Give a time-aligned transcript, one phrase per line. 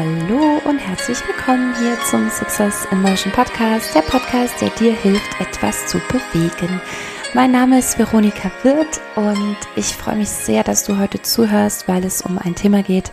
[0.00, 5.38] Hallo und herzlich willkommen hier zum Success in Motion Podcast, der Podcast, der dir hilft,
[5.38, 6.80] etwas zu bewegen.
[7.34, 12.02] Mein Name ist Veronika Wirth und ich freue mich sehr, dass du heute zuhörst, weil
[12.06, 13.10] es um ein Thema geht,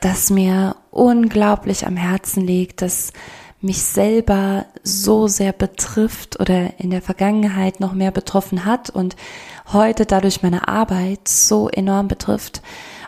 [0.00, 3.12] das mir unglaublich am Herzen liegt, das
[3.60, 9.14] mich selber so sehr betrifft oder in der Vergangenheit noch mehr betroffen hat und
[9.72, 12.60] heute dadurch meine Arbeit so enorm betrifft.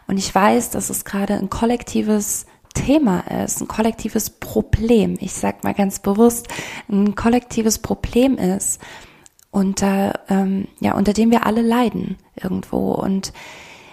[0.07, 5.17] Und ich weiß, dass es gerade ein kollektives Thema ist, ein kollektives Problem.
[5.21, 6.49] Ich sag mal ganz bewusst,
[6.89, 8.81] ein kollektives Problem ist,
[9.51, 12.93] unter, ähm, ja, unter dem wir alle leiden irgendwo.
[12.93, 13.33] Und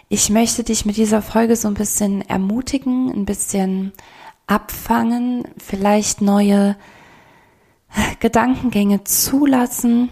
[0.10, 3.92] ich möchte dich mit dieser Folge so ein bisschen ermutigen, ein bisschen
[4.46, 6.78] abfangen, vielleicht neue
[8.20, 10.10] Gedankengänge zulassen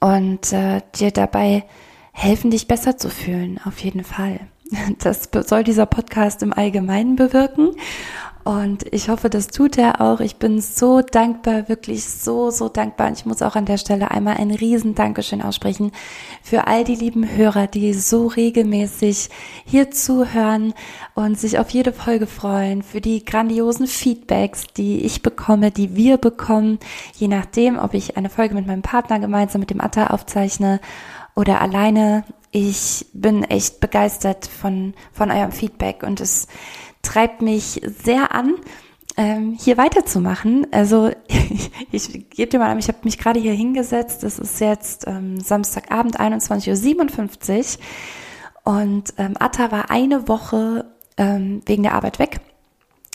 [0.00, 1.64] und äh, dir dabei
[2.12, 4.40] helfen, dich besser zu fühlen, auf jeden Fall.
[4.98, 7.70] Das soll dieser Podcast im Allgemeinen bewirken.
[8.44, 10.18] Und ich hoffe, das tut er auch.
[10.18, 13.08] Ich bin so dankbar, wirklich so, so dankbar.
[13.08, 15.92] Und ich muss auch an der Stelle einmal ein riesen Dankeschön aussprechen
[16.42, 19.28] für all die lieben Hörer, die so regelmäßig
[19.64, 20.74] hier zuhören
[21.14, 26.16] und sich auf jede Folge freuen, für die grandiosen Feedbacks, die ich bekomme, die wir
[26.16, 26.80] bekommen,
[27.14, 30.80] je nachdem, ob ich eine Folge mit meinem Partner gemeinsam mit dem Atta aufzeichne
[31.36, 36.46] oder alleine ich bin echt begeistert von, von eurem Feedback und es
[37.00, 38.54] treibt mich sehr an,
[39.16, 40.66] ähm, hier weiterzumachen.
[40.70, 44.22] Also ich, ich gebe dir mal, ich habe mich gerade hier hingesetzt.
[44.22, 47.78] Es ist jetzt ähm, Samstagabend 21.57
[48.64, 50.84] Uhr und ähm, Atta war eine Woche
[51.16, 52.40] ähm, wegen der Arbeit weg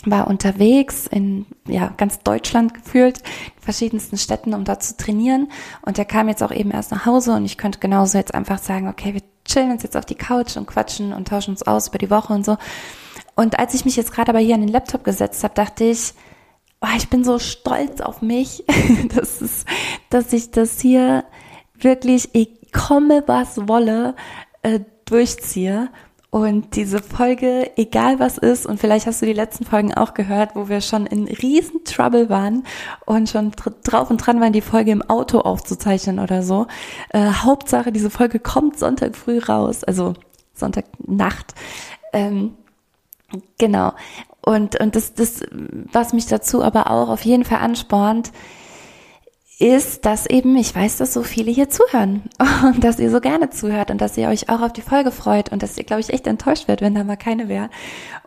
[0.04, 3.20] war unterwegs in ja, ganz Deutschland gefühlt,
[3.60, 5.50] verschiedensten Städten, um dort zu trainieren.
[5.82, 8.58] Und er kam jetzt auch eben erst nach Hause und ich könnte genauso jetzt einfach
[8.58, 11.88] sagen, okay, wir chillen uns jetzt auf die Couch und quatschen und tauschen uns aus
[11.88, 12.56] über die Woche und so.
[13.34, 16.14] Und als ich mich jetzt gerade aber hier an den Laptop gesetzt habe, dachte ich,
[16.80, 18.64] oh, ich bin so stolz auf mich,
[19.14, 19.64] dass, es,
[20.10, 21.24] dass ich das hier
[21.74, 24.14] wirklich, ich komme was wolle,
[24.62, 25.90] äh, durchziehe
[26.42, 30.54] und diese Folge, egal was ist, und vielleicht hast du die letzten Folgen auch gehört,
[30.54, 32.64] wo wir schon in riesen Trouble waren
[33.06, 33.52] und schon
[33.84, 36.66] drauf und dran waren, die Folge im Auto aufzuzeichnen oder so.
[37.10, 40.14] Äh, Hauptsache, diese Folge kommt Sonntag früh raus, also
[40.54, 41.54] Sonntagnacht.
[42.12, 42.54] Ähm,
[43.58, 43.92] genau.
[44.40, 45.42] Und, und das, das,
[45.92, 48.32] was mich dazu aber auch auf jeden Fall anspornt,
[49.58, 52.22] ist, dass eben, ich weiß, dass so viele hier zuhören
[52.64, 55.50] und dass ihr so gerne zuhört und dass ihr euch auch auf die Folge freut
[55.50, 57.68] und dass ihr, glaube ich, echt enttäuscht werdet, wenn da mal keine wäre.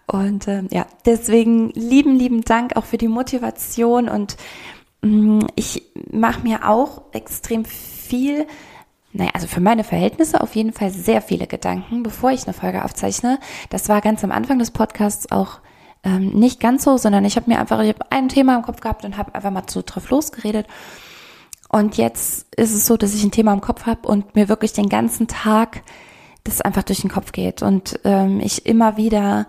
[0.08, 4.36] Und ähm, ja, deswegen lieben, lieben Dank auch für die Motivation und
[5.02, 8.46] mh, mm, ich mache mir auch extrem viel,
[9.13, 12.84] naja, also für meine Verhältnisse auf jeden Fall sehr viele Gedanken, bevor ich eine Folge
[12.84, 13.40] aufzeichne.
[13.69, 15.59] Das war ganz am Anfang des Podcasts auch
[16.03, 18.81] ähm, nicht ganz so, sondern ich habe mir einfach, ich habe ein Thema im Kopf
[18.81, 20.68] gehabt und habe einfach mal so drauf losgeredet.
[21.71, 24.73] Und jetzt ist es so, dass ich ein Thema im Kopf habe und mir wirklich
[24.73, 25.83] den ganzen Tag
[26.43, 29.47] das einfach durch den Kopf geht und ähm, ich immer wieder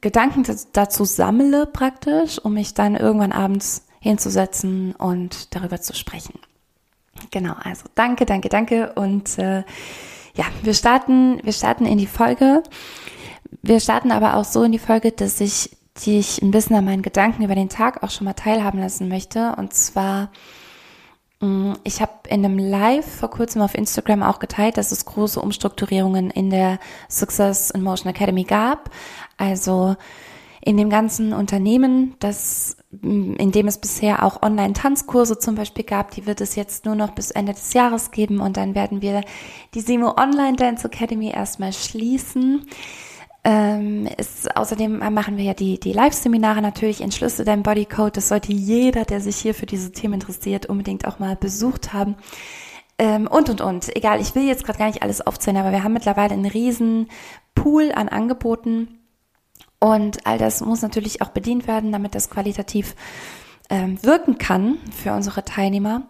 [0.00, 6.38] Gedanken dazu sammle praktisch, um mich dann irgendwann abends hinzusetzen und darüber zu sprechen.
[7.30, 9.64] Genau, also danke, danke, danke und äh,
[10.34, 12.62] ja, wir starten, wir starten in die Folge.
[13.60, 17.02] Wir starten aber auch so in die Folge, dass ich dich ein bisschen an meinen
[17.02, 20.30] Gedanken über den Tag auch schon mal teilhaben lassen möchte und zwar
[21.84, 26.30] ich habe in einem Live vor kurzem auf Instagram auch geteilt, dass es große Umstrukturierungen
[26.30, 26.78] in der
[27.08, 28.90] Success in Motion Academy gab.
[29.38, 29.96] Also
[30.62, 36.10] in dem ganzen Unternehmen, das, mm, in dem es bisher auch Online-Tanzkurse zum Beispiel gab,
[36.10, 39.22] die wird es jetzt nur noch bis Ende des Jahres geben und dann werden wir
[39.72, 42.66] die Simo Online Dance Academy erstmal schließen.
[43.42, 48.16] Ähm, ist, außerdem machen wir ja die, die Live-Seminare natürlich, Entschlüsse dein Bodycode.
[48.16, 52.16] Das sollte jeder, der sich hier für diese Themen interessiert, unbedingt auch mal besucht haben.
[52.98, 53.96] Ähm, und, und, und.
[53.96, 57.08] Egal, ich will jetzt gerade gar nicht alles aufzählen, aber wir haben mittlerweile einen riesen
[57.54, 58.98] Pool an Angeboten.
[59.78, 62.94] Und all das muss natürlich auch bedient werden, damit das qualitativ
[63.70, 66.02] ähm, wirken kann für unsere Teilnehmer.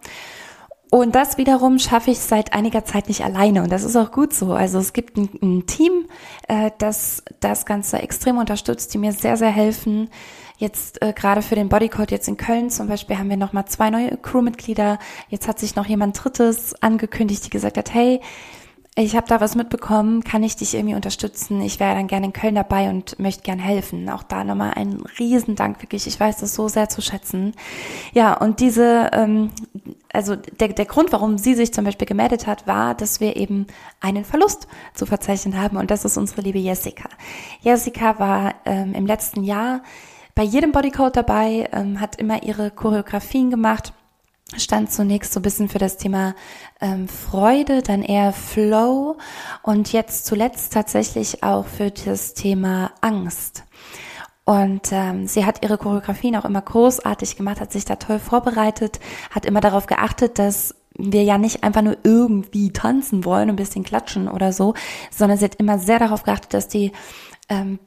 [0.93, 4.33] Und das wiederum schaffe ich seit einiger Zeit nicht alleine und das ist auch gut
[4.33, 4.51] so.
[4.51, 6.05] Also es gibt ein, ein Team,
[6.49, 10.09] äh, das das Ganze extrem unterstützt, die mir sehr, sehr helfen.
[10.57, 13.89] Jetzt äh, gerade für den Bodycode jetzt in Köln zum Beispiel haben wir nochmal zwei
[13.89, 14.99] neue Crewmitglieder.
[15.29, 18.19] Jetzt hat sich noch jemand Drittes angekündigt, die gesagt hat, hey,
[18.97, 21.61] ich habe da was mitbekommen, kann ich dich irgendwie unterstützen?
[21.61, 24.09] Ich wäre dann gerne in Köln dabei und möchte gern helfen.
[24.09, 26.07] Auch da nochmal ein Riesendank, wirklich.
[26.07, 27.53] Ich weiß das so sehr zu schätzen.
[28.13, 29.51] Ja, und diese, ähm,
[30.11, 33.65] also der, der Grund, warum sie sich zum Beispiel gemeldet hat, war, dass wir eben
[34.01, 37.07] einen Verlust zu verzeichnen haben und das ist unsere liebe Jessica.
[37.61, 39.83] Jessica war ähm, im letzten Jahr
[40.35, 43.93] bei jedem Bodycode dabei, ähm, hat immer ihre Choreografien gemacht,
[44.57, 46.35] stand zunächst so ein bisschen für das Thema
[46.79, 49.17] ähm, Freude, dann eher Flow
[49.63, 53.63] und jetzt zuletzt tatsächlich auch für das Thema Angst.
[54.43, 58.99] Und ähm, sie hat ihre Choreografien auch immer großartig gemacht, hat sich da toll vorbereitet,
[59.29, 63.83] hat immer darauf geachtet, dass wir ja nicht einfach nur irgendwie tanzen wollen, ein bisschen
[63.83, 64.73] klatschen oder so,
[65.09, 66.91] sondern sie hat immer sehr darauf geachtet, dass die
[67.51, 67.79] ähm,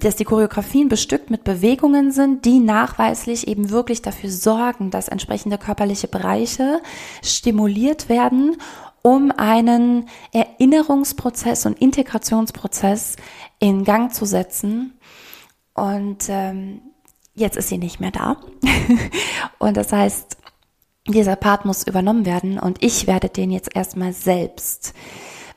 [0.00, 5.58] dass die Choreografien bestückt mit Bewegungen sind, die nachweislich eben wirklich dafür sorgen, dass entsprechende
[5.58, 6.80] körperliche Bereiche
[7.22, 8.56] stimuliert werden,
[9.02, 13.16] um einen Erinnerungsprozess und Integrationsprozess
[13.58, 14.98] in Gang zu setzen.
[15.74, 16.80] Und ähm,
[17.34, 18.38] jetzt ist sie nicht mehr da.
[19.58, 20.38] und das heißt,
[21.06, 24.94] dieser Part muss übernommen werden und ich werde den jetzt erstmal selbst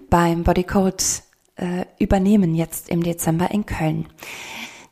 [0.10, 1.24] beim Bodycode
[1.60, 4.08] äh, übernehmen jetzt im Dezember in Köln.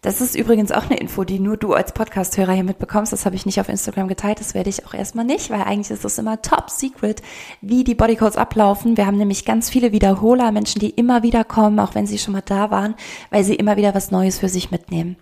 [0.01, 3.11] Das ist übrigens auch eine Info, die nur du als Podcast-Hörer hier mitbekommst.
[3.11, 4.39] Das habe ich nicht auf Instagram geteilt.
[4.39, 7.23] Das werde ich auch erstmal nicht, weil eigentlich ist es immer top secret,
[7.61, 8.95] wie die Bodycodes ablaufen.
[8.95, 12.33] Wir haben nämlich ganz viele Wiederholer, Menschen, die immer wieder kommen, auch wenn sie schon
[12.33, 12.95] mal da waren,
[13.31, 15.17] weil sie immer wieder was Neues für sich mitnehmen.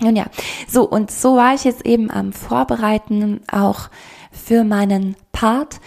[0.00, 0.26] Nun ja,
[0.66, 3.88] so und so war ich jetzt eben am Vorbereiten auch
[4.32, 5.80] für meinen Part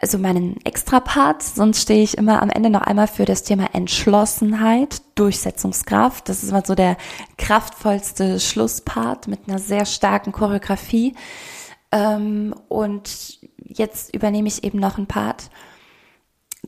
[0.00, 5.02] also meinen Extra-Part, sonst stehe ich immer am Ende noch einmal für das Thema Entschlossenheit,
[5.14, 6.28] Durchsetzungskraft.
[6.28, 6.96] Das ist immer so der
[7.38, 11.14] kraftvollste Schlusspart mit einer sehr starken Choreografie.
[11.92, 15.48] Ähm, und jetzt übernehme ich eben noch einen Part,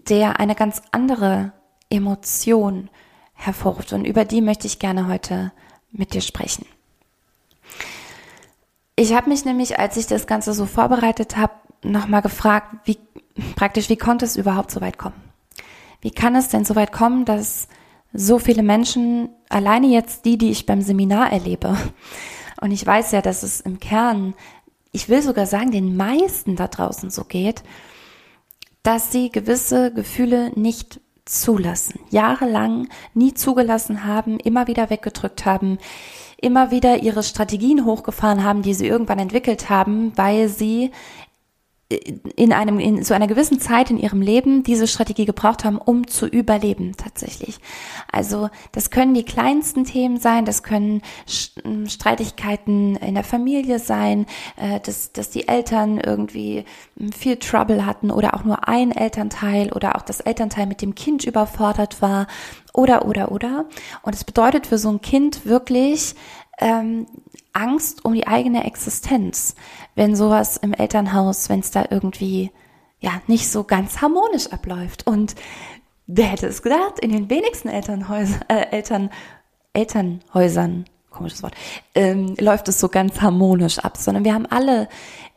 [0.08, 1.52] der eine ganz andere
[1.90, 2.88] Emotion
[3.34, 3.92] hervorruft.
[3.92, 5.52] Und über die möchte ich gerne heute
[5.90, 6.64] mit dir sprechen.
[8.94, 11.52] Ich habe mich nämlich, als ich das Ganze so vorbereitet habe,
[11.90, 12.98] nochmal gefragt, wie
[13.54, 15.14] praktisch, wie konnte es überhaupt so weit kommen?
[16.00, 17.68] Wie kann es denn so weit kommen, dass
[18.12, 21.76] so viele Menschen, alleine jetzt die, die ich beim Seminar erlebe,
[22.60, 24.34] und ich weiß ja, dass es im Kern,
[24.92, 27.62] ich will sogar sagen, den meisten da draußen so geht,
[28.82, 35.78] dass sie gewisse Gefühle nicht zulassen, jahrelang nie zugelassen haben, immer wieder weggedrückt haben,
[36.40, 40.92] immer wieder ihre Strategien hochgefahren haben, die sie irgendwann entwickelt haben, weil sie
[41.88, 46.08] in einem in so einer gewissen Zeit in ihrem Leben diese Strategie gebraucht haben, um
[46.08, 47.58] zu überleben tatsächlich.
[48.10, 51.02] Also das können die kleinsten Themen sein, das können
[51.64, 56.64] ähm, Streitigkeiten in der Familie sein, äh, dass dass die Eltern irgendwie
[56.98, 60.96] ähm, viel Trouble hatten oder auch nur ein Elternteil oder auch das Elternteil mit dem
[60.96, 62.26] Kind überfordert war
[62.72, 63.66] oder oder oder.
[64.02, 66.16] Und es bedeutet für so ein Kind wirklich
[66.58, 67.06] ähm,
[67.56, 69.54] Angst um die eigene Existenz,
[69.94, 72.52] wenn sowas im Elternhaus, wenn es da irgendwie
[73.00, 75.06] ja nicht so ganz harmonisch abläuft.
[75.06, 75.34] Und
[76.06, 79.10] wer hätte es gedacht, in den wenigsten Elternhäusern, äh, Eltern,
[79.72, 81.54] Elternhäusern, komisches Wort,
[81.94, 84.88] ähm, läuft es so ganz harmonisch ab, sondern wir haben alle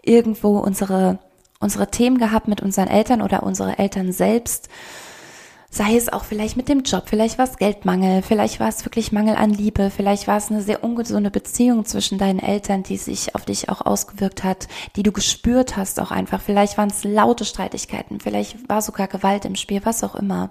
[0.02, 1.20] irgendwo unsere,
[1.60, 4.70] unsere Themen gehabt mit unseren Eltern oder unsere Eltern selbst
[5.72, 9.12] sei es auch vielleicht mit dem Job, vielleicht war es Geldmangel, vielleicht war es wirklich
[9.12, 13.36] Mangel an Liebe, vielleicht war es eine sehr ungesunde Beziehung zwischen deinen Eltern, die sich
[13.36, 16.42] auf dich auch ausgewirkt hat, die du gespürt hast auch einfach.
[16.42, 20.50] Vielleicht waren es laute Streitigkeiten, vielleicht war sogar Gewalt im Spiel, was auch immer.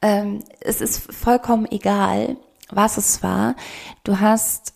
[0.00, 2.36] Ähm, es ist vollkommen egal,
[2.70, 3.54] was es war.
[4.02, 4.72] Du hast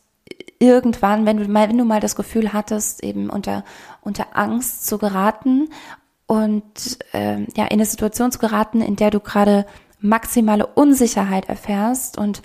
[0.59, 3.64] irgendwann, wenn du mal, wenn du mal das Gefühl hattest, eben unter,
[4.02, 5.71] unter Angst zu geraten
[6.26, 9.67] und ähm, ja in eine Situation zu geraten, in der du gerade
[10.00, 12.43] maximale Unsicherheit erfährst und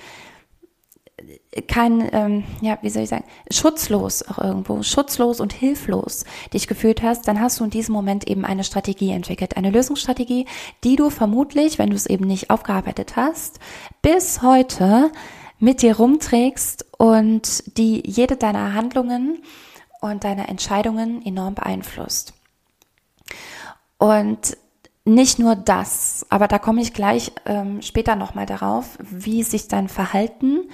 [1.68, 7.02] kein, ähm, ja, wie soll ich sagen, schutzlos auch irgendwo, schutzlos und hilflos dich gefühlt
[7.02, 10.46] hast, dann hast du in diesem Moment eben eine Strategie entwickelt, eine Lösungsstrategie,
[10.84, 13.60] die du vermutlich, wenn du es eben nicht aufgearbeitet hast,
[14.02, 15.12] bis heute
[15.60, 19.42] mit dir rumträgst und die jede deiner Handlungen
[20.02, 22.34] und deiner Entscheidungen enorm beeinflusst.
[23.98, 24.58] Und
[25.06, 29.88] nicht nur das, aber da komme ich gleich ähm, später nochmal darauf, wie sich dein
[29.88, 30.70] Verhalten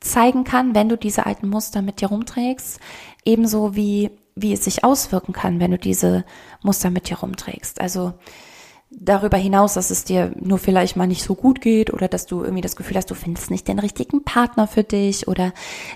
[0.00, 2.80] zeigen kann, wenn du diese alten Muster mit dir rumträgst,
[3.24, 6.24] ebenso wie, wie es sich auswirken kann, wenn du diese
[6.62, 7.80] Muster mit dir rumträgst.
[7.80, 8.14] Also
[8.90, 12.42] darüber hinaus, dass es dir nur vielleicht mal nicht so gut geht oder dass du
[12.42, 15.52] irgendwie das Gefühl hast, du findest nicht den richtigen Partner für dich oder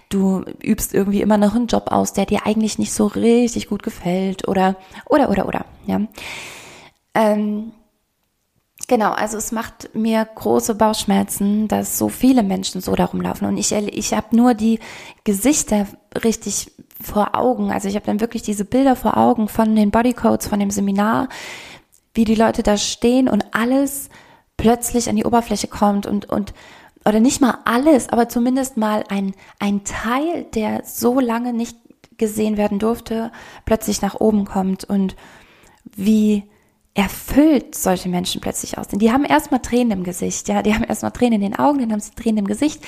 [0.08, 3.82] du übst irgendwie immer noch einen Job aus, der dir eigentlich nicht so richtig gut
[3.82, 6.00] gefällt oder, oder, oder, oder, ja.
[7.14, 7.72] Ähm,
[8.88, 13.46] genau, also es macht mir große Bauchschmerzen, dass so viele Menschen so darum laufen.
[13.46, 14.78] Und ich, ich habe nur die
[15.24, 15.86] Gesichter
[16.24, 17.70] richtig vor Augen.
[17.72, 21.28] Also ich habe dann wirklich diese Bilder vor Augen von den Bodycodes, von dem Seminar,
[22.14, 24.08] wie die Leute da stehen und alles
[24.56, 26.52] plötzlich an die Oberfläche kommt und, und
[27.06, 31.76] oder nicht mal alles, aber zumindest mal ein, ein Teil, der so lange nicht
[32.18, 33.32] gesehen werden durfte,
[33.64, 35.16] plötzlich nach oben kommt und
[35.84, 36.44] wie
[37.00, 38.98] erfüllt solche Menschen plötzlich aussehen.
[38.98, 41.92] Die haben erstmal Tränen im Gesicht, ja, die haben erstmal Tränen in den Augen, dann
[41.92, 42.82] haben sie Tränen im Gesicht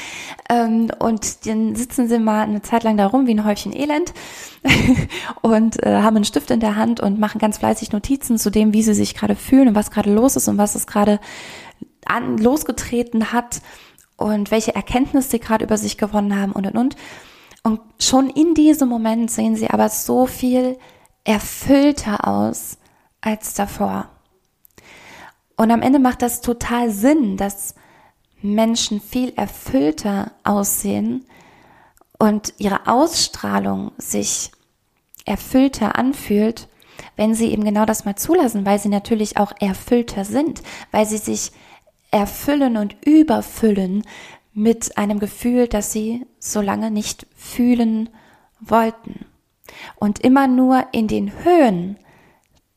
[0.50, 4.12] ähm, und dann sitzen sie mal eine Zeit lang da rum wie ein Häufchen Elend
[5.40, 8.74] und äh, haben einen Stift in der Hand und machen ganz fleißig Notizen zu dem,
[8.74, 11.18] wie sie sich gerade fühlen und was gerade los ist und was es gerade
[12.04, 13.62] an, losgetreten hat
[14.18, 16.96] und welche Erkenntnisse sie gerade über sich gewonnen haben und und und.
[17.62, 20.76] Und schon in diesem Moment sehen sie aber so viel
[21.24, 22.76] erfüllter aus
[23.22, 24.10] als davor.
[25.56, 27.74] Und am Ende macht das total Sinn, dass
[28.42, 31.24] Menschen viel erfüllter aussehen
[32.18, 34.50] und ihre Ausstrahlung sich
[35.24, 36.68] erfüllter anfühlt,
[37.16, 41.18] wenn sie eben genau das mal zulassen, weil sie natürlich auch erfüllter sind, weil sie
[41.18, 41.52] sich
[42.10, 44.02] erfüllen und überfüllen
[44.52, 48.10] mit einem Gefühl, das sie so lange nicht fühlen
[48.60, 49.26] wollten.
[49.96, 51.96] Und immer nur in den Höhen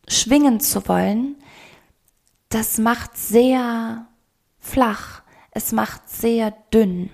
[0.07, 1.35] schwingen zu wollen,
[2.49, 4.07] das macht sehr
[4.59, 5.21] flach,
[5.51, 7.09] es macht sehr dünn.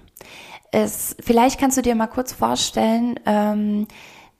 [0.71, 3.87] Es, vielleicht kannst du dir mal kurz vorstellen, ähm,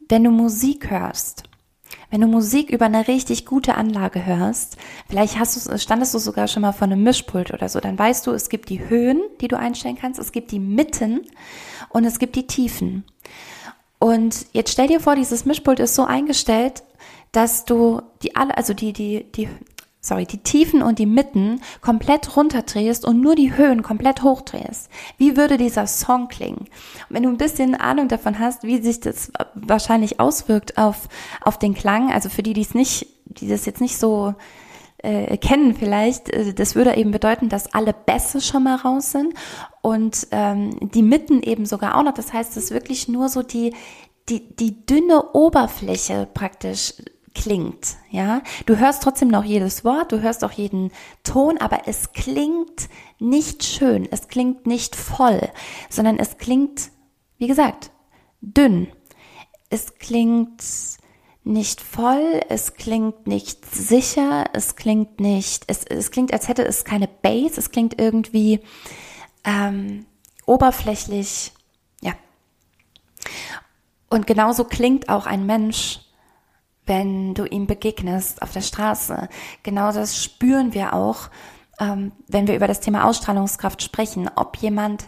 [0.10, 1.44] wenn du Musik hörst,
[2.10, 4.78] wenn du Musik über eine richtig gute Anlage hörst,
[5.08, 8.28] vielleicht hast du, standest du sogar schon mal vor einem Mischpult oder so, dann weißt
[8.28, 11.22] du, es gibt die Höhen, die du einstellen kannst, es gibt die Mitten
[11.90, 13.06] und es gibt die Tiefen.
[14.00, 16.84] Und jetzt stell dir vor, dieses Mischpult ist so eingestellt,
[17.32, 19.48] dass du die alle, also die, die, die,
[20.02, 24.90] sorry, die Tiefen und die Mitten komplett runterdrehst und nur die Höhen komplett hochdrehst.
[25.18, 26.60] Wie würde dieser Song klingen?
[26.60, 26.68] Und
[27.10, 31.08] wenn du ein bisschen Ahnung davon hast, wie sich das wahrscheinlich auswirkt auf,
[31.42, 34.34] auf den Klang, also für die, die es nicht, die das jetzt nicht so
[34.98, 39.34] äh, kennen vielleicht, äh, das würde eben bedeuten, dass alle Bässe schon mal raus sind
[39.82, 42.14] und ähm, die Mitten eben sogar auch noch.
[42.14, 43.74] Das heißt, es ist wirklich nur so die,
[44.30, 46.94] die, die dünne Oberfläche praktisch
[47.34, 48.42] klingt, ja.
[48.66, 50.92] Du hörst trotzdem noch jedes Wort, du hörst auch jeden
[51.24, 55.50] Ton, aber es klingt nicht schön, es klingt nicht voll,
[55.90, 56.92] sondern es klingt,
[57.38, 57.92] wie gesagt,
[58.42, 58.88] dünn.
[59.70, 60.62] Es klingt
[61.44, 66.84] nicht voll, es klingt nicht sicher, es klingt nicht, es, es klingt, als hätte es
[66.84, 68.60] keine Bass, es klingt irgendwie
[69.44, 70.06] ähm,
[70.46, 71.52] oberflächlich,
[72.02, 72.14] ja.
[74.10, 76.02] Und genauso klingt auch ein Mensch,
[76.92, 79.30] wenn du ihm begegnest auf der Straße.
[79.64, 81.30] Genau das spüren wir auch,
[81.80, 85.06] ähm, wenn wir über das Thema Ausstrahlungskraft sprechen, ob jemand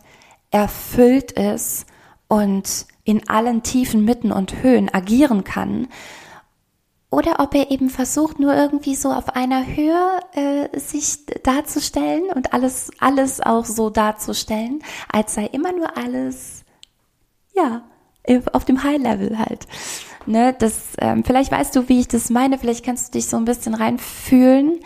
[0.49, 1.85] erfüllt ist
[2.29, 5.89] und in allen Tiefen, Mitten und Höhen agieren kann
[7.09, 12.53] oder ob er eben versucht, nur irgendwie so auf einer Höhe äh, sich darzustellen und
[12.53, 16.63] alles, alles auch so darzustellen, als sei immer nur alles,
[17.53, 17.83] ja,
[18.53, 19.67] auf dem High Level halt.
[20.25, 23.35] Ne, das, ähm, vielleicht weißt du, wie ich das meine, vielleicht kannst du dich so
[23.35, 24.79] ein bisschen reinfühlen,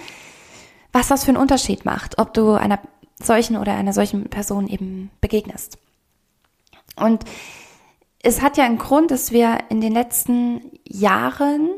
[0.91, 2.79] was das für einen Unterschied macht, ob du einer
[3.21, 5.77] solchen oder einer solchen Person eben begegnest.
[6.95, 7.23] Und
[8.23, 11.69] es hat ja einen Grund, dass wir in den letzten Jahren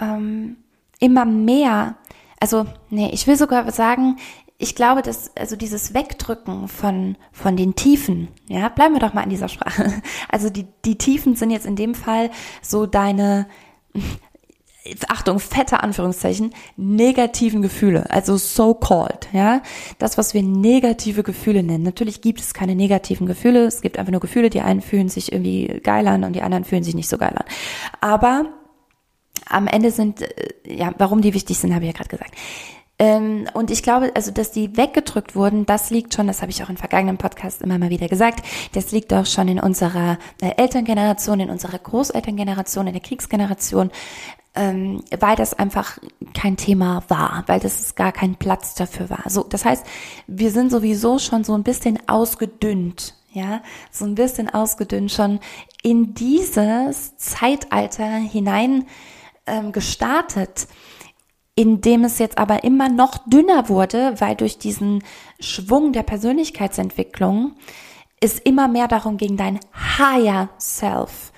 [0.00, 0.56] ähm,
[1.00, 1.96] immer mehr,
[2.40, 4.16] also nee, ich will sogar sagen,
[4.62, 9.24] ich glaube, dass also dieses Wegdrücken von von den Tiefen, ja, bleiben wir doch mal
[9.24, 9.92] in dieser Sprache.
[10.28, 12.30] Also die die Tiefen sind jetzt in dem Fall
[12.62, 13.46] so deine
[15.08, 19.62] Achtung, fette Anführungszeichen, negativen Gefühle, also so called, ja.
[19.98, 21.84] Das, was wir negative Gefühle nennen.
[21.84, 25.32] Natürlich gibt es keine negativen Gefühle, es gibt einfach nur Gefühle, die einen fühlen sich
[25.32, 27.44] irgendwie geil an und die anderen fühlen sich nicht so geil an.
[28.00, 28.46] Aber
[29.46, 32.34] am Ende sind, äh, ja, warum die wichtig sind, habe ich ja gerade gesagt.
[33.02, 36.62] Ähm, und ich glaube, also, dass die weggedrückt wurden, das liegt schon, das habe ich
[36.62, 40.52] auch in vergangenen Podcasts immer mal wieder gesagt, das liegt auch schon in unserer äh,
[40.56, 43.90] Elterngeneration, in unserer Großelterngeneration, in der Kriegsgeneration,
[44.54, 45.98] ähm, weil das einfach
[46.32, 49.24] kein Thema war, weil das gar kein Platz dafür war.
[49.26, 49.84] So, das heißt,
[50.28, 55.40] wir sind sowieso schon so ein bisschen ausgedünnt, ja, so ein bisschen ausgedünnt schon
[55.82, 58.86] in dieses Zeitalter hinein
[59.48, 60.68] ähm, gestartet,
[61.54, 65.04] indem es jetzt aber immer noch dünner wurde, weil durch diesen
[65.38, 67.56] Schwung der Persönlichkeitsentwicklung
[68.20, 69.60] es immer mehr darum ging, dein
[69.98, 71.32] Higher Self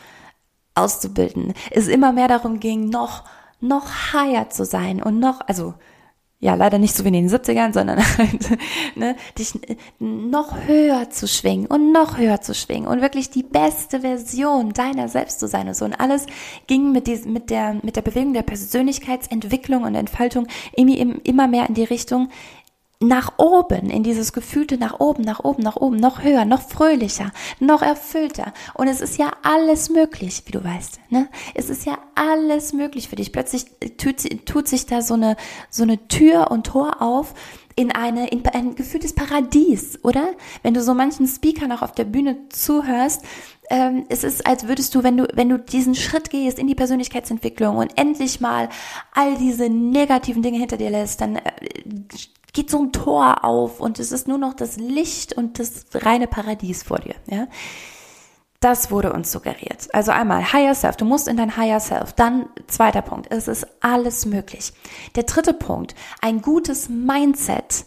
[0.74, 3.24] auszubilden, es immer mehr darum ging, noch,
[3.60, 5.74] noch higher zu sein und noch, also
[6.44, 8.58] ja, leider nicht so wie in den 70ern, sondern halt,
[8.96, 9.54] ne, dich
[9.98, 15.08] noch höher zu schwingen und noch höher zu schwingen und wirklich die beste Version deiner
[15.08, 15.86] selbst zu sein und so.
[15.86, 16.26] Und alles
[16.66, 21.72] ging mit diesem, mit der, mit der Bewegung der Persönlichkeitsentwicklung und Entfaltung immer mehr in
[21.72, 22.28] die Richtung,
[23.08, 27.32] nach oben, in dieses gefühlte nach oben, nach oben, nach oben, noch höher, noch fröhlicher,
[27.60, 28.52] noch erfüllter.
[28.74, 31.00] Und es ist ja alles möglich, wie du weißt.
[31.10, 31.28] Ne?
[31.54, 33.32] Es ist ja alles möglich für dich.
[33.32, 35.36] Plötzlich tut, tut sich da so eine,
[35.70, 37.34] so eine Tür und Tor auf
[37.76, 40.28] in eine, in ein gefühltes Paradies, oder?
[40.62, 43.22] Wenn du so manchen Speakern auch auf der Bühne zuhörst,
[43.70, 46.74] ähm, es ist, als würdest du, wenn du, wenn du diesen Schritt gehst in die
[46.74, 48.68] Persönlichkeitsentwicklung und endlich mal
[49.12, 51.42] all diese negativen Dinge hinter dir lässt, dann äh,
[52.54, 56.26] geht so ein Tor auf und es ist nur noch das Licht und das reine
[56.26, 57.46] Paradies vor dir, ja.
[58.60, 59.88] Das wurde uns suggeriert.
[59.92, 62.14] Also einmal Higher Self, du musst in dein Higher Self.
[62.14, 64.72] Dann zweiter Punkt, es ist alles möglich.
[65.16, 67.84] Der dritte Punkt, ein gutes Mindset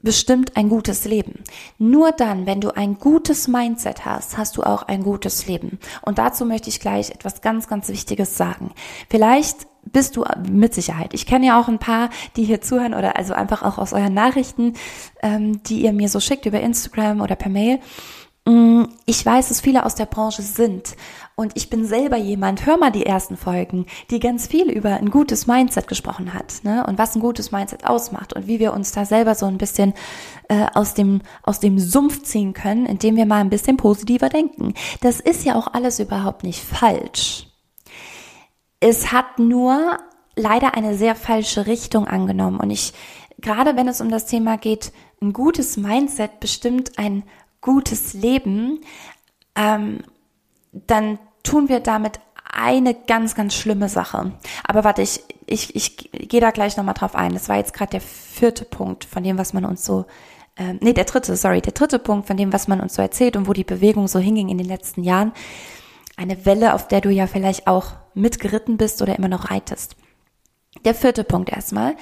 [0.00, 1.42] bestimmt ein gutes Leben.
[1.78, 5.78] Nur dann, wenn du ein gutes Mindset hast, hast du auch ein gutes Leben.
[6.02, 8.72] Und dazu möchte ich gleich etwas ganz, ganz Wichtiges sagen.
[9.10, 11.14] Vielleicht bist du mit Sicherheit.
[11.14, 14.14] Ich kenne ja auch ein paar, die hier zuhören oder also einfach auch aus euren
[14.14, 14.74] Nachrichten,
[15.22, 17.80] ähm, die ihr mir so schickt über Instagram oder per Mail.
[18.48, 20.96] Mm, ich weiß, dass viele aus der Branche sind
[21.34, 25.10] und ich bin selber jemand, hör mal die ersten Folgen, die ganz viel über ein
[25.10, 26.84] gutes Mindset gesprochen hat ne?
[26.86, 29.92] und was ein gutes Mindset ausmacht und wie wir uns da selber so ein bisschen
[30.48, 34.72] äh, aus, dem, aus dem Sumpf ziehen können, indem wir mal ein bisschen positiver denken.
[35.02, 37.47] Das ist ja auch alles überhaupt nicht falsch.
[38.80, 39.98] Es hat nur
[40.36, 42.60] leider eine sehr falsche Richtung angenommen.
[42.60, 42.92] Und ich,
[43.40, 47.24] gerade wenn es um das Thema geht, ein gutes Mindset bestimmt ein
[47.60, 48.80] gutes Leben,
[49.56, 50.04] ähm,
[50.72, 52.20] dann tun wir damit
[52.50, 54.32] eine ganz, ganz schlimme Sache.
[54.64, 57.32] Aber warte, ich, ich, ich gehe da gleich nochmal drauf ein.
[57.32, 60.06] Das war jetzt gerade der vierte Punkt von dem, was man uns so,
[60.56, 63.36] äh, nee, der dritte, sorry, der dritte Punkt von dem, was man uns so erzählt
[63.36, 65.32] und wo die Bewegung so hinging in den letzten Jahren
[66.16, 69.96] eine Welle, auf der du ja vielleicht auch mitgeritten bist oder immer noch reitest.
[70.84, 71.96] Der vierte Punkt erstmal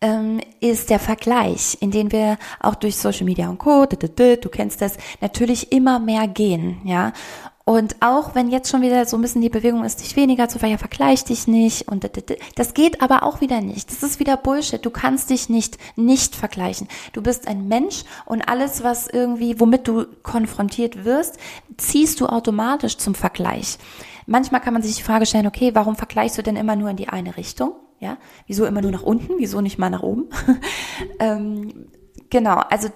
[0.00, 3.86] ähm, ist der Vergleich, in den wir auch durch Social Media und Co.
[3.86, 7.12] Du kennst das natürlich immer mehr gehen, ja.
[7.66, 10.58] Und auch wenn jetzt schon wieder so ein bisschen die Bewegung ist, dich weniger zu
[10.58, 12.06] vergleichen, vergleich dich nicht und
[12.56, 13.90] das geht aber auch wieder nicht.
[13.90, 14.84] Das ist wieder Bullshit.
[14.84, 16.88] Du kannst dich nicht nicht vergleichen.
[17.14, 21.38] Du bist ein Mensch und alles, was irgendwie, womit du konfrontiert wirst,
[21.78, 23.78] ziehst du automatisch zum Vergleich.
[24.26, 26.96] Manchmal kann man sich die Frage stellen, okay, warum vergleichst du denn immer nur in
[26.96, 27.74] die eine Richtung?
[28.00, 29.34] Ja, wieso immer nur nach unten?
[29.38, 30.28] Wieso nicht mal nach oben?
[31.18, 31.88] ähm,
[32.30, 32.88] genau, also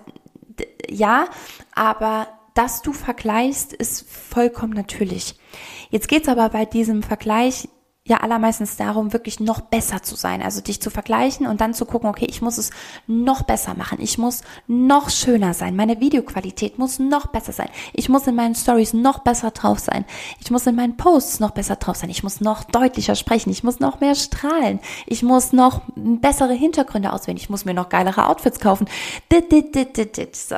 [0.91, 1.27] ja,
[1.75, 5.39] aber dass du vergleichst, ist vollkommen natürlich.
[5.91, 7.69] Jetzt geht's aber bei diesem Vergleich
[8.09, 10.43] ja allermeistens darum, wirklich noch besser zu sein.
[10.43, 12.71] Also dich zu vergleichen und dann zu gucken, okay, ich muss es
[13.07, 13.99] noch besser machen.
[14.01, 15.77] Ich muss noch schöner sein.
[15.77, 17.69] Meine Videoqualität muss noch besser sein.
[17.93, 20.05] Ich muss in meinen Stories noch besser drauf sein.
[20.41, 22.11] Ich muss in meinen Posts noch besser drauf sein.
[22.11, 23.51] Ich muss noch deutlicher sprechen.
[23.51, 24.81] Ich muss noch mehr strahlen.
[25.07, 27.37] Ich muss noch bessere Hintergründe auswählen.
[27.37, 28.89] Ich muss mir noch geilere Outfits kaufen.
[30.33, 30.57] So.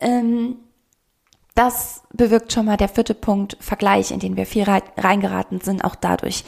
[0.00, 0.56] Ähm,
[1.54, 5.94] das bewirkt schon mal der vierte Punkt, Vergleich, in den wir viel reingeraten sind, auch
[5.94, 6.44] dadurch.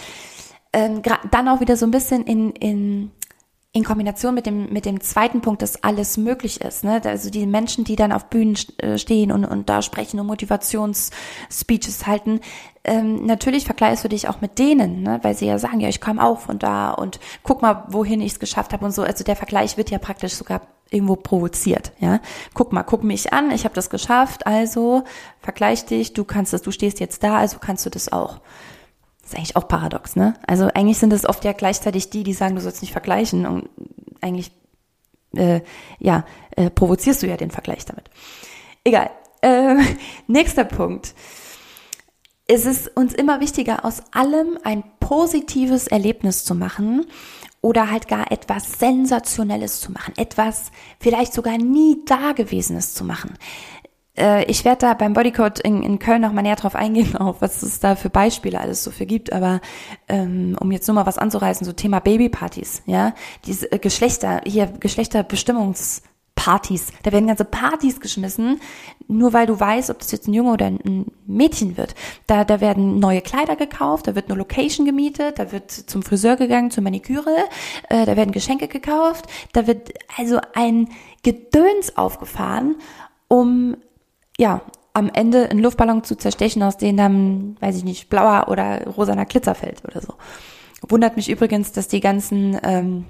[0.72, 3.10] Ähm, dann auch wieder so ein bisschen in, in,
[3.72, 6.84] in Kombination mit dem, mit dem zweiten Punkt, dass alles möglich ist.
[6.84, 7.02] Ne?
[7.04, 12.06] Also die Menschen, die dann auf Bühnen äh, stehen und, und da sprechen und Motivationsspeeches
[12.06, 12.40] halten,
[12.82, 15.18] ähm, natürlich vergleichst du dich auch mit denen, ne?
[15.22, 18.32] weil sie ja sagen, ja, ich kam auch von da und guck mal, wohin ich
[18.32, 19.02] es geschafft habe und so.
[19.02, 22.20] Also der Vergleich wird ja praktisch sogar irgendwo provoziert, ja.
[22.54, 25.04] Guck mal, guck mich an, ich habe das geschafft, also
[25.40, 28.40] vergleich dich, du kannst das, du stehst jetzt da, also kannst du das auch.
[29.22, 30.34] Das ist eigentlich auch paradox, ne?
[30.46, 33.68] Also eigentlich sind es oft ja gleichzeitig die, die sagen, du sollst nicht vergleichen und
[34.20, 34.52] eigentlich,
[35.34, 35.62] äh,
[35.98, 38.10] ja, äh, provozierst du ja den Vergleich damit.
[38.84, 39.10] Egal.
[39.40, 39.76] Äh,
[40.26, 41.14] nächster Punkt.
[42.46, 47.06] Es ist uns immer wichtiger, aus allem ein positives Erlebnis zu machen
[47.64, 53.38] oder halt gar etwas Sensationelles zu machen, etwas vielleicht sogar nie Dagewesenes zu machen.
[54.18, 57.40] Äh, ich werde da beim Bodycode in, in Köln noch mal näher drauf eingehen, auf
[57.40, 59.32] was es da für Beispiele alles so für gibt.
[59.32, 59.62] Aber
[60.08, 63.14] ähm, um jetzt nur mal was anzureißen, so Thema Babypartys, ja,
[63.46, 66.02] diese äh, Geschlechter, hier Geschlechterbestimmungs
[66.34, 66.88] Partys.
[67.02, 68.60] Da werden ganze Partys geschmissen,
[69.08, 71.94] nur weil du weißt, ob das jetzt ein Junge oder ein Mädchen wird.
[72.26, 76.36] Da, da werden neue Kleider gekauft, da wird eine Location gemietet, da wird zum Friseur
[76.36, 77.34] gegangen, zur Maniküre,
[77.88, 80.88] äh, da werden Geschenke gekauft, da wird also ein
[81.22, 82.76] Gedöns aufgefahren,
[83.28, 83.76] um
[84.38, 84.60] ja
[84.92, 89.24] am Ende einen Luftballon zu zerstechen, aus dem dann, weiß ich nicht, blauer oder rosaner
[89.24, 90.14] Glitzer fällt oder so.
[90.88, 93.06] Wundert mich übrigens, dass die ganzen ähm,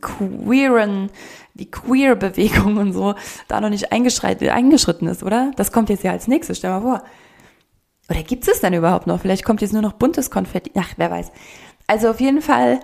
[0.00, 1.10] queeren,
[1.54, 3.14] die Queer-Bewegung und so
[3.48, 5.52] da noch nicht eingeschritten ist, oder?
[5.56, 7.02] Das kommt jetzt ja als nächstes, stell mal vor.
[8.08, 9.20] Oder gibt es denn überhaupt noch?
[9.20, 10.70] Vielleicht kommt jetzt nur noch buntes Konfetti.
[10.76, 11.32] Ach, wer weiß.
[11.86, 12.80] Also auf jeden Fall,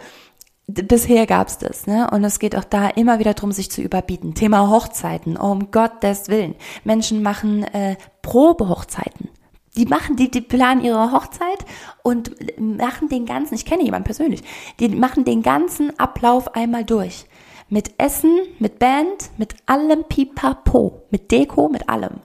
[0.67, 2.09] bisher gab's das, ne?
[2.11, 4.35] Und es geht auch da immer wieder drum, sich zu überbieten.
[4.35, 6.55] Thema Hochzeiten, oh, um Gottes Willen.
[6.85, 9.29] Menschen machen äh, Probehochzeiten.
[9.77, 11.65] Die machen, die, die planen ihre Hochzeit
[12.03, 14.43] und machen den ganzen, ich kenne jemanden persönlich,
[14.81, 17.25] die machen den ganzen Ablauf einmal durch.
[17.71, 22.21] Mit Essen, mit Band, mit allem Pipapo, mit Deko, mit allem.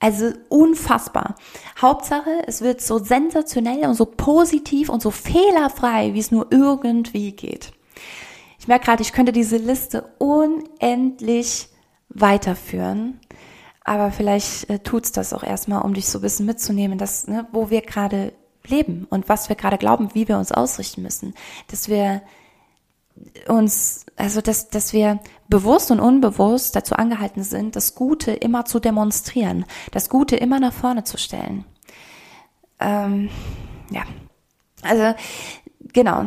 [0.00, 1.36] Also unfassbar.
[1.80, 7.32] Hauptsache, es wird so sensationell und so positiv und so fehlerfrei, wie es nur irgendwie
[7.32, 7.72] geht.
[8.58, 11.68] Ich merke gerade, ich könnte diese Liste unendlich
[12.08, 13.20] weiterführen.
[13.84, 17.46] Aber vielleicht äh, tut's das auch erstmal, um dich so ein bisschen mitzunehmen, dass, ne,
[17.52, 18.32] wo wir gerade
[18.64, 21.34] leben und was wir gerade glauben, wie wir uns ausrichten müssen.
[21.68, 22.22] Dass wir
[23.48, 28.80] uns, also dass, dass wir bewusst und unbewusst dazu angehalten sind, das Gute immer zu
[28.80, 31.64] demonstrieren, das Gute immer nach vorne zu stellen.
[32.80, 33.28] Ähm,
[33.90, 34.02] ja,
[34.82, 35.14] also
[35.92, 36.24] genau,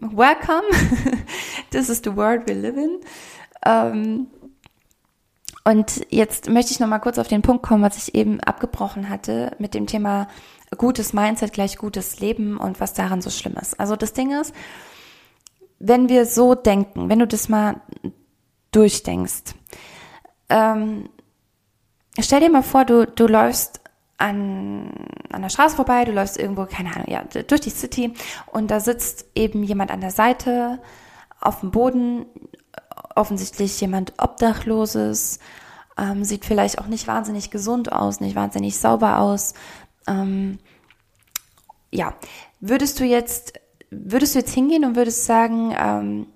[0.00, 0.62] welcome,
[1.70, 3.00] this is the world we live in.
[3.66, 4.28] Ähm,
[5.70, 9.08] und jetzt möchte ich noch mal kurz auf den Punkt kommen, was ich eben abgebrochen
[9.08, 10.26] hatte mit dem Thema
[10.76, 13.78] gutes Mindset gleich gutes Leben und was daran so schlimm ist.
[13.78, 14.52] Also das Ding ist,
[15.78, 17.80] wenn wir so denken, wenn du das mal
[18.72, 19.54] durchdenkst,
[20.48, 21.08] ähm,
[22.18, 23.80] stell dir mal vor, du, du läufst
[24.18, 24.92] an,
[25.30, 28.12] an der Straße vorbei, du läufst irgendwo, keine Ahnung, ja, durch die City
[28.46, 30.80] und da sitzt eben jemand an der Seite
[31.40, 32.26] auf dem Boden,
[33.14, 35.38] offensichtlich jemand Obdachloses,
[36.00, 39.54] ähm, sieht vielleicht auch nicht wahnsinnig gesund aus, nicht wahnsinnig sauber aus.
[40.06, 40.58] Ähm,
[41.92, 42.14] ja,
[42.60, 43.60] würdest du jetzt
[43.90, 46.26] würdest du jetzt hingehen und würdest sagen, ähm,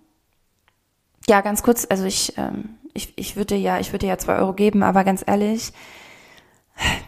[1.28, 4.52] ja, ganz kurz, also ich, ähm, ich, ich würde ja, ich würde ja zwei Euro
[4.52, 5.72] geben, aber ganz ehrlich,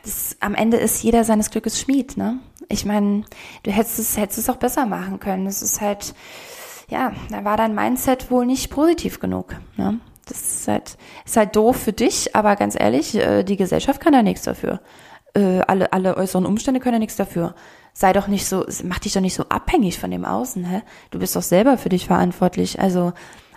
[0.04, 2.38] das, am Ende ist jeder seines Glückes Schmied, ne?
[2.68, 3.24] Ich meine,
[3.64, 5.46] du hättest es, hättest es auch besser machen können.
[5.46, 6.14] Es ist halt,
[6.88, 10.00] ja, da war dein Mindset wohl nicht positiv genug, ne?
[10.26, 14.12] Das ist halt, ist halt doof für dich, aber ganz ehrlich, äh, die Gesellschaft kann
[14.12, 14.80] da nichts dafür.
[15.34, 17.54] Äh, alle, alle äußeren Umstände können ja nichts dafür
[17.96, 20.82] sei doch nicht so, mach dich doch nicht so abhängig von dem Außen, hä?
[21.10, 22.78] Du bist doch selber für dich verantwortlich.
[22.78, 23.14] Also,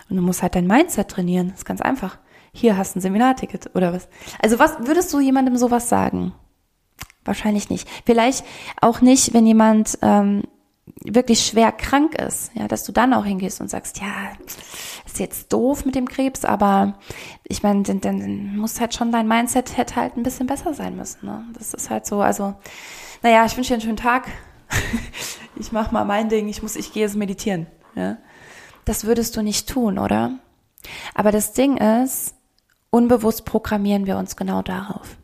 [0.08, 1.50] und du musst halt dein Mindset trainieren.
[1.50, 2.16] Das ist ganz einfach.
[2.52, 4.08] Hier hast du ein Seminarticket oder was.
[4.42, 6.32] Also, was würdest du jemandem sowas sagen?
[7.22, 7.86] Wahrscheinlich nicht.
[8.06, 8.42] Vielleicht
[8.80, 10.44] auch nicht, wenn jemand ähm,
[11.04, 14.32] wirklich schwer krank ist, ja, dass du dann auch hingehst und sagst, ja,
[15.06, 16.98] ist jetzt doof mit dem Krebs, aber
[17.44, 20.96] ich meine, dann, dann muss halt schon dein Mindset hätte halt ein bisschen besser sein
[20.96, 21.26] müssen.
[21.26, 21.44] Ne?
[21.54, 22.54] Das ist halt so, also
[23.22, 24.28] naja, ich wünsche dir einen schönen Tag.
[25.56, 27.66] ich mache mal mein Ding, ich muss, ich gehe jetzt meditieren.
[27.94, 28.18] Ja?
[28.84, 30.38] Das würdest du nicht tun, oder?
[31.14, 32.34] Aber das Ding ist,
[32.90, 35.16] unbewusst programmieren wir uns genau darauf.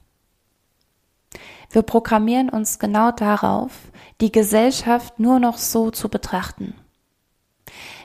[1.71, 3.73] Wir programmieren uns genau darauf,
[4.21, 6.75] die Gesellschaft nur noch so zu betrachten.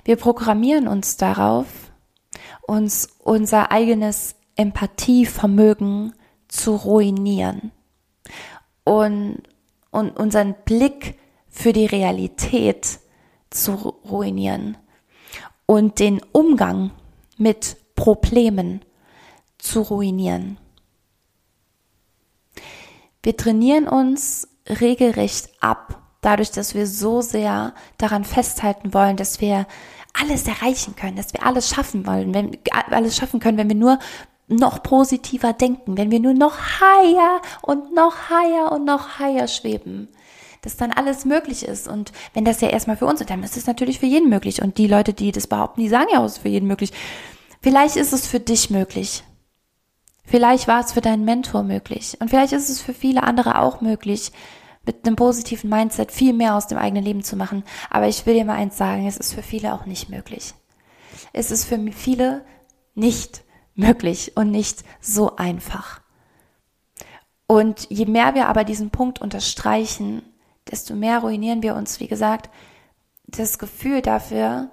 [0.03, 1.67] Wir programmieren uns darauf,
[2.61, 6.13] uns unser eigenes Empathievermögen
[6.47, 7.71] zu ruinieren
[8.83, 9.43] und
[9.91, 11.19] und unseren Blick
[11.49, 12.99] für die Realität
[13.49, 14.77] zu ruinieren
[15.65, 16.91] und den Umgang
[17.37, 18.83] mit Problemen
[19.57, 20.57] zu ruinieren.
[23.21, 29.65] Wir trainieren uns regelrecht ab, dadurch, dass wir so sehr daran festhalten wollen, dass wir
[30.13, 32.57] alles erreichen können, dass wir alles schaffen wollen, wenn
[32.89, 33.99] alles schaffen können, wenn wir nur
[34.47, 40.09] noch positiver denken, wenn wir nur noch higher und noch higher und noch higher schweben,
[40.61, 41.87] dass dann alles möglich ist.
[41.87, 44.61] Und wenn das ja erstmal für uns ist, dann ist es natürlich für jeden möglich.
[44.61, 46.91] Und die Leute, die das behaupten, die sagen ja auch, es ist für jeden möglich.
[47.61, 49.23] Vielleicht ist es für dich möglich.
[50.25, 52.17] Vielleicht war es für deinen Mentor möglich.
[52.19, 54.31] Und vielleicht ist es für viele andere auch möglich,
[54.85, 57.63] mit einem positiven Mindset viel mehr aus dem eigenen Leben zu machen.
[57.89, 60.53] Aber ich will dir mal eins sagen, es ist für viele auch nicht möglich.
[61.33, 62.43] Es ist für viele
[62.95, 66.01] nicht möglich möglich und nicht so einfach.
[67.47, 70.23] Und je mehr wir aber diesen Punkt unterstreichen,
[70.69, 72.49] desto mehr ruinieren wir uns, wie gesagt,
[73.27, 74.71] das Gefühl dafür,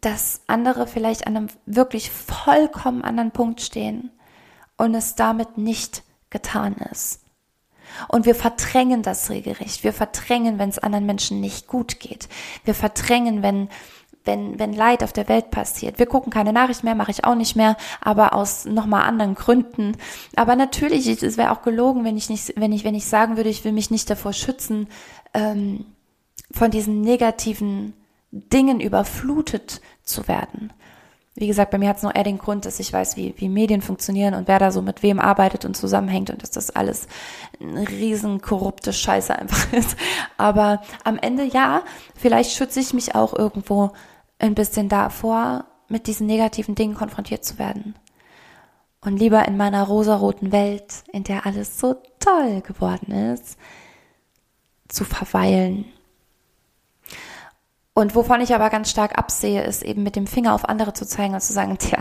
[0.00, 4.10] dass andere vielleicht an einem wirklich vollkommen anderen Punkt stehen
[4.76, 7.21] und es damit nicht getan ist.
[8.08, 9.84] Und wir verdrängen das regelrecht.
[9.84, 12.28] Wir verdrängen, wenn es anderen Menschen nicht gut geht.
[12.64, 13.68] Wir verdrängen, wenn
[14.24, 15.98] wenn, wenn Leid auf der Welt passiert.
[15.98, 19.96] Wir gucken keine Nachrichten mehr, mache ich auch nicht mehr, aber aus nochmal anderen Gründen.
[20.36, 23.50] Aber natürlich, es wäre auch gelogen, wenn ich nicht, wenn ich, wenn ich sagen würde,
[23.50, 24.88] ich will mich nicht davor schützen,
[25.34, 25.86] ähm,
[26.52, 27.94] von diesen negativen
[28.30, 30.72] Dingen überflutet zu werden.
[31.34, 33.48] Wie gesagt, bei mir hat es noch eher den Grund, dass ich weiß, wie, wie
[33.48, 37.06] Medien funktionieren und wer da so mit wem arbeitet und zusammenhängt und dass das alles
[37.58, 39.96] eine riesen korrupte Scheiße einfach ist.
[40.36, 41.82] Aber am Ende ja,
[42.14, 43.92] vielleicht schütze ich mich auch irgendwo
[44.38, 47.94] ein bisschen davor, mit diesen negativen Dingen konfrontiert zu werden.
[49.00, 53.58] Und lieber in meiner rosaroten Welt, in der alles so toll geworden ist,
[54.88, 55.86] zu verweilen
[57.94, 61.06] und wovon ich aber ganz stark absehe, ist eben mit dem Finger auf andere zu
[61.06, 61.98] zeigen und zu sagen, tja,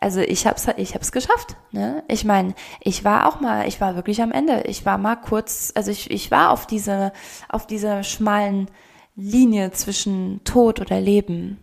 [0.00, 1.56] also ich hab's, ich hab's geschafft.
[1.72, 2.04] Ne?
[2.06, 4.62] Ich meine, ich war auch mal, ich war wirklich am Ende.
[4.62, 7.12] Ich war mal kurz, also ich, ich war auf diese,
[7.48, 8.68] auf dieser schmalen
[9.16, 11.58] Linie zwischen Tod oder Leben.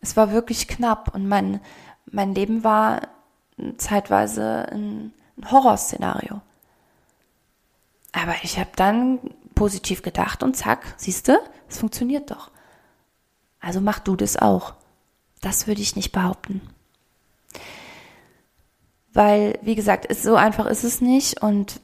[0.00, 1.60] Es war wirklich knapp und mein,
[2.10, 3.02] mein Leben war
[3.76, 6.40] zeitweise ein, ein Horrorszenario.
[8.12, 9.20] Aber ich habe dann
[9.54, 11.38] positiv gedacht und zack, siehst du,
[11.68, 12.50] es funktioniert doch.
[13.60, 14.74] Also mach du das auch.
[15.40, 16.60] Das würde ich nicht behaupten.
[19.12, 21.42] Weil, wie gesagt, ist, so einfach ist es nicht.
[21.42, 21.80] Und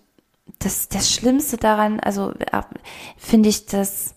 [0.59, 2.33] das, das Schlimmste daran, also
[3.17, 4.15] finde ich das,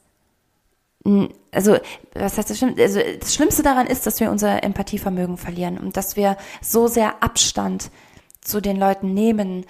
[1.51, 1.77] also
[2.13, 2.81] was heißt das Schlimmste?
[2.83, 7.21] Also das Schlimmste daran ist, dass wir unser Empathievermögen verlieren und dass wir so sehr
[7.23, 7.91] Abstand
[8.39, 9.65] zu den Leuten nehmen,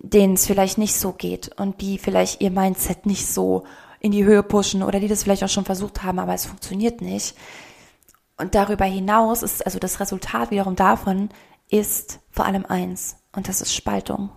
[0.00, 3.64] denen es vielleicht nicht so geht und die vielleicht ihr Mindset nicht so
[4.00, 7.00] in die Höhe pushen oder die das vielleicht auch schon versucht haben, aber es funktioniert
[7.00, 7.36] nicht.
[8.36, 11.30] Und darüber hinaus ist also das Resultat wiederum davon
[11.68, 14.30] ist vor allem eins und das ist Spaltung.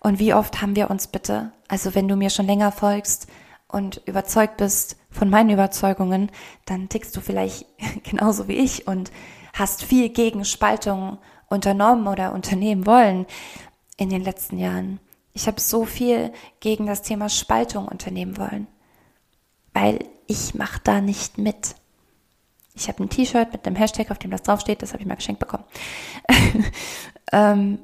[0.00, 3.26] Und wie oft haben wir uns bitte, also wenn du mir schon länger folgst
[3.68, 6.30] und überzeugt bist von meinen Überzeugungen,
[6.64, 7.66] dann tickst du vielleicht
[8.04, 9.10] genauso wie ich und
[9.52, 13.26] hast viel gegen Spaltung unternommen oder unternehmen wollen
[13.96, 15.00] in den letzten Jahren.
[15.32, 18.66] Ich habe so viel gegen das Thema Spaltung unternehmen wollen,
[19.72, 21.74] weil ich mache da nicht mit.
[22.74, 25.14] Ich habe ein T-Shirt mit einem Hashtag, auf dem das draufsteht, das habe ich mal
[25.14, 25.64] geschenkt bekommen.
[27.32, 27.78] ähm,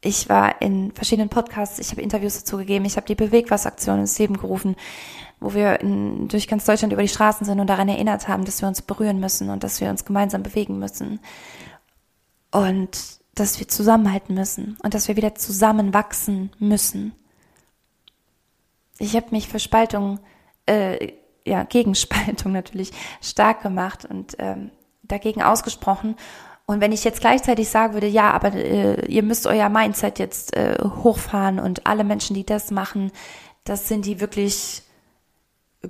[0.00, 4.18] ich war in verschiedenen Podcasts, ich habe Interviews dazu gegeben, ich habe die Bewegwasseraktion ins
[4.18, 4.76] Leben gerufen,
[5.40, 8.60] wo wir in, durch ganz Deutschland über die Straßen sind und daran erinnert haben, dass
[8.60, 11.20] wir uns berühren müssen und dass wir uns gemeinsam bewegen müssen.
[12.54, 17.12] Und dass wir zusammenhalten müssen und dass wir wieder zusammenwachsen müssen.
[19.00, 20.20] Ich habe mich für Spaltung,
[20.66, 21.14] äh,
[21.44, 24.70] ja, gegen Spaltung natürlich stark gemacht und ähm,
[25.02, 26.14] dagegen ausgesprochen.
[26.64, 30.56] Und wenn ich jetzt gleichzeitig sagen würde, ja, aber äh, ihr müsst euer Mindset jetzt
[30.56, 33.10] äh, hochfahren und alle Menschen, die das machen,
[33.64, 34.82] das sind die wirklich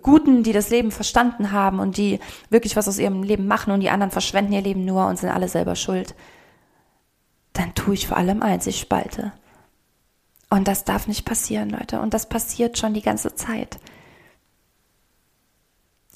[0.01, 3.81] Guten, die das Leben verstanden haben und die wirklich was aus ihrem Leben machen und
[3.81, 6.15] die anderen verschwenden ihr Leben nur und sind alle selber schuld
[7.55, 9.33] dann tue ich vor allem eins, ich spalte.
[10.51, 12.01] Und das darf nicht passieren, Leute.
[12.01, 13.79] Und das passiert schon die ganze Zeit.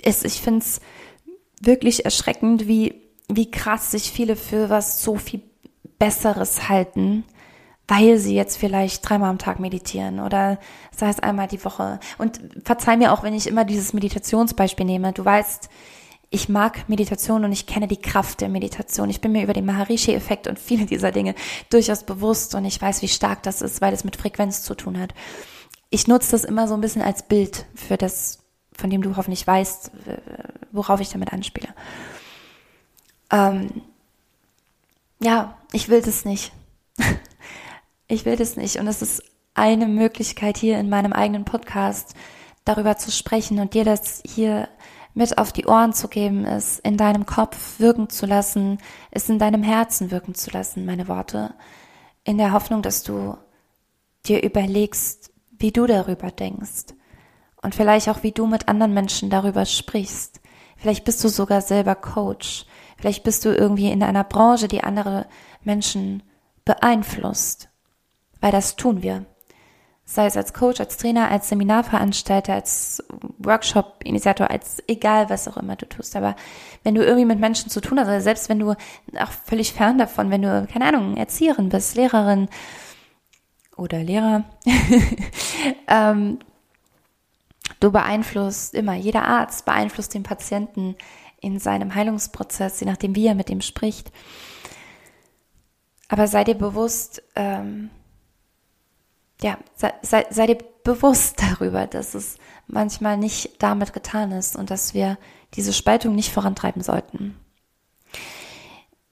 [0.03, 0.81] Es, ich finde es
[1.61, 5.43] wirklich erschreckend, wie, wie krass sich viele für was so viel
[5.99, 7.25] Besseres halten,
[7.89, 10.59] weil sie jetzt vielleicht dreimal am Tag meditieren oder
[10.95, 11.99] sei es einmal die Woche.
[12.19, 15.13] Und verzeih mir auch, wenn ich immer dieses Meditationsbeispiel nehme.
[15.13, 15.69] Du weißt,
[16.31, 19.09] ich mag Meditation und ich kenne die Kraft der Meditation.
[19.09, 21.35] Ich bin mir über den Maharishi-Effekt und viele dieser Dinge
[21.71, 24.99] durchaus bewusst und ich weiß, wie stark das ist, weil es mit Frequenz zu tun
[24.99, 25.15] hat.
[25.89, 28.41] Ich nutze das immer so ein bisschen als Bild für das,
[28.73, 29.91] von dem du hoffentlich weißt,
[30.71, 31.69] worauf ich damit anspiele.
[33.31, 33.83] Ähm,
[35.21, 36.53] ja, ich will das nicht.
[38.07, 38.77] ich will das nicht.
[38.77, 39.23] Und es ist
[39.55, 42.15] eine Möglichkeit hier in meinem eigenen Podcast
[42.65, 44.69] darüber zu sprechen und dir das hier
[45.19, 48.79] mit auf die Ohren zu geben, es in deinem Kopf wirken zu lassen,
[49.11, 51.55] es in deinem Herzen wirken zu lassen, meine Worte,
[52.23, 53.37] in der Hoffnung, dass du
[54.27, 56.95] dir überlegst, wie du darüber denkst
[57.63, 60.41] und vielleicht auch, wie du mit anderen Menschen darüber sprichst.
[60.77, 62.65] Vielleicht bist du sogar selber Coach.
[62.97, 65.27] Vielleicht bist du irgendwie in einer Branche, die andere
[65.65, 66.23] Menschen
[66.65, 67.71] beeinflusst.
[68.41, 69.27] Weil das tun wir
[70.11, 73.05] sei es als Coach, als Trainer, als Seminarveranstalter, als
[73.37, 76.17] Workshop-Initiator, als egal was auch immer du tust.
[76.17, 76.35] Aber
[76.83, 79.99] wenn du irgendwie mit Menschen zu tun hast, also selbst wenn du auch völlig fern
[79.99, 82.49] davon, wenn du, keine Ahnung, Erzieherin bist, Lehrerin
[83.77, 84.45] oder Lehrer,
[85.89, 86.39] ähm,
[87.79, 90.97] du beeinflusst immer, jeder Arzt beeinflusst den Patienten
[91.39, 94.11] in seinem Heilungsprozess, je nachdem, wie er mit ihm spricht.
[96.09, 97.91] Aber sei dir bewusst, ähm,
[99.43, 104.71] ja, sei, sei, sei dir bewusst darüber, dass es manchmal nicht damit getan ist und
[104.71, 105.19] dass wir
[105.55, 107.37] diese Spaltung nicht vorantreiben sollten.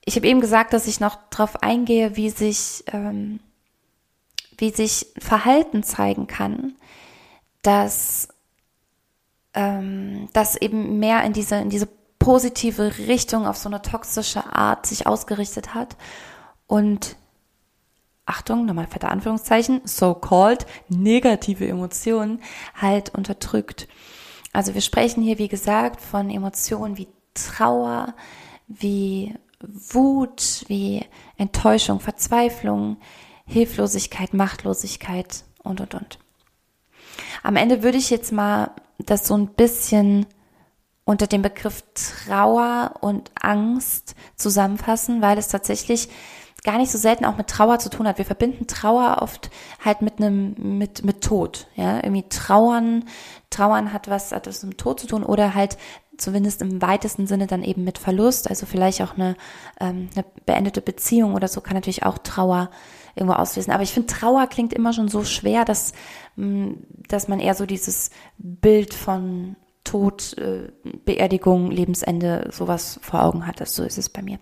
[0.05, 3.41] Ich habe eben gesagt, dass ich noch darauf eingehe, wie sich, ähm,
[4.57, 6.77] wie sich Verhalten zeigen kann,
[7.63, 8.29] das
[9.57, 14.87] ähm, das eben mehr in diese, in diese positive Richtung auf so eine toxische Art
[14.87, 15.97] sich ausgerichtet hat
[16.67, 17.17] und
[18.27, 22.41] Achtung, nochmal fette Anführungszeichen, so-called negative Emotionen
[22.75, 23.89] halt unterdrückt.
[24.53, 28.15] Also wir sprechen hier, wie gesagt, von Emotionen wie Trauer,
[28.67, 31.05] wie Wut, wie
[31.37, 32.97] Enttäuschung, Verzweiflung,
[33.47, 36.19] Hilflosigkeit, Machtlosigkeit und, und, und.
[37.43, 40.27] Am Ende würde ich jetzt mal das so ein bisschen
[41.05, 46.09] unter dem Begriff Trauer und Angst zusammenfassen, weil es tatsächlich
[46.67, 48.19] gar nicht so selten auch mit Trauer zu tun hat.
[48.19, 49.51] Wir verbinden Trauer oft
[49.83, 53.05] halt mit einem, mit, mit Tod, ja, irgendwie Trauern,
[53.51, 55.79] Trauern hat was, hat was mit Tod zu tun oder halt
[56.19, 59.37] zumindest im weitesten Sinne dann eben mit Verlust, also vielleicht auch eine,
[59.81, 62.71] ähm, eine beendete Beziehung oder so kann natürlich auch Trauer
[63.15, 63.73] irgendwo auslösen.
[63.73, 65.93] Aber ich finde, Trauer klingt immer schon so schwer, dass,
[66.37, 66.73] mm,
[67.09, 70.73] dass man eher so dieses Bild von Tod, äh,
[71.05, 73.67] Beerdigung, Lebensende, sowas vor Augen hat.
[73.69, 74.39] So ist es bei mir.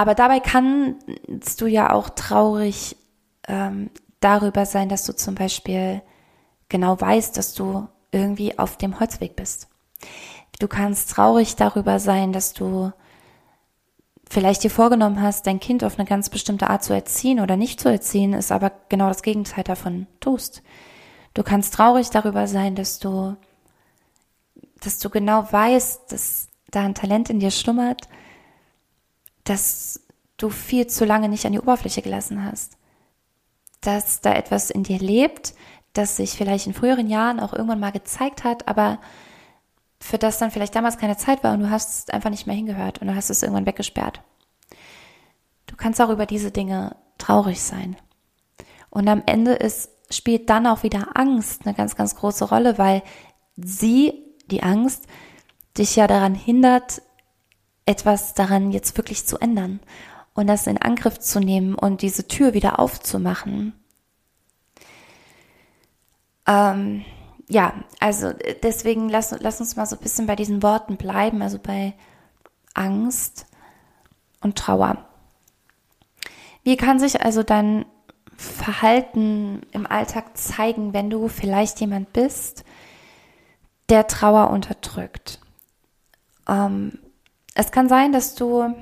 [0.00, 2.96] Aber dabei kannst du ja auch traurig
[3.46, 6.00] ähm, darüber sein, dass du zum Beispiel
[6.70, 9.68] genau weißt, dass du irgendwie auf dem Holzweg bist.
[10.58, 12.92] Du kannst traurig darüber sein, dass du
[14.30, 17.78] vielleicht dir vorgenommen hast, dein Kind auf eine ganz bestimmte Art zu erziehen oder nicht
[17.78, 20.62] zu erziehen, ist aber genau das Gegenteil davon tust.
[21.34, 23.36] Du kannst traurig darüber sein, dass du,
[24.80, 28.08] dass du genau weißt, dass da ein Talent in dir schlummert,
[29.50, 30.00] dass
[30.36, 32.78] du viel zu lange nicht an die Oberfläche gelassen hast,
[33.80, 35.54] dass da etwas in dir lebt,
[35.92, 39.00] das sich vielleicht in früheren Jahren auch irgendwann mal gezeigt hat, aber
[39.98, 43.00] für das dann vielleicht damals keine Zeit war und du hast einfach nicht mehr hingehört
[43.00, 44.22] und du hast es irgendwann weggesperrt.
[45.66, 47.96] Du kannst auch über diese Dinge traurig sein.
[48.88, 53.02] Und am Ende ist, spielt dann auch wieder Angst eine ganz, ganz große Rolle, weil
[53.56, 54.14] sie,
[54.48, 55.06] die Angst,
[55.76, 57.02] dich ja daran hindert,
[57.90, 59.80] etwas daran jetzt wirklich zu ändern
[60.32, 63.72] und das in Angriff zu nehmen und diese Tür wieder aufzumachen.
[66.46, 67.04] Ähm,
[67.48, 71.42] ja, also äh, deswegen lass, lass uns mal so ein bisschen bei diesen Worten bleiben,
[71.42, 71.94] also bei
[72.74, 73.46] Angst
[74.40, 75.04] und Trauer.
[76.62, 77.86] Wie kann sich also dein
[78.36, 82.64] Verhalten im Alltag zeigen, wenn du vielleicht jemand bist,
[83.88, 85.40] der Trauer unterdrückt?
[86.46, 87.00] Ähm,
[87.54, 88.74] es kann sein, dass du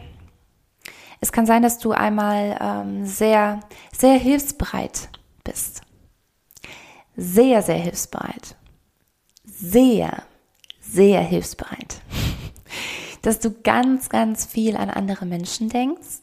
[1.21, 3.61] es kann sein, dass du einmal ähm, sehr,
[3.93, 5.09] sehr hilfsbereit
[5.43, 5.83] bist.
[7.17, 8.57] Sehr, sehr hilfsbereit
[9.61, 10.23] sehr,
[10.81, 12.01] sehr hilfsbereit,
[13.23, 16.23] dass du ganz, ganz viel an andere Menschen denkst,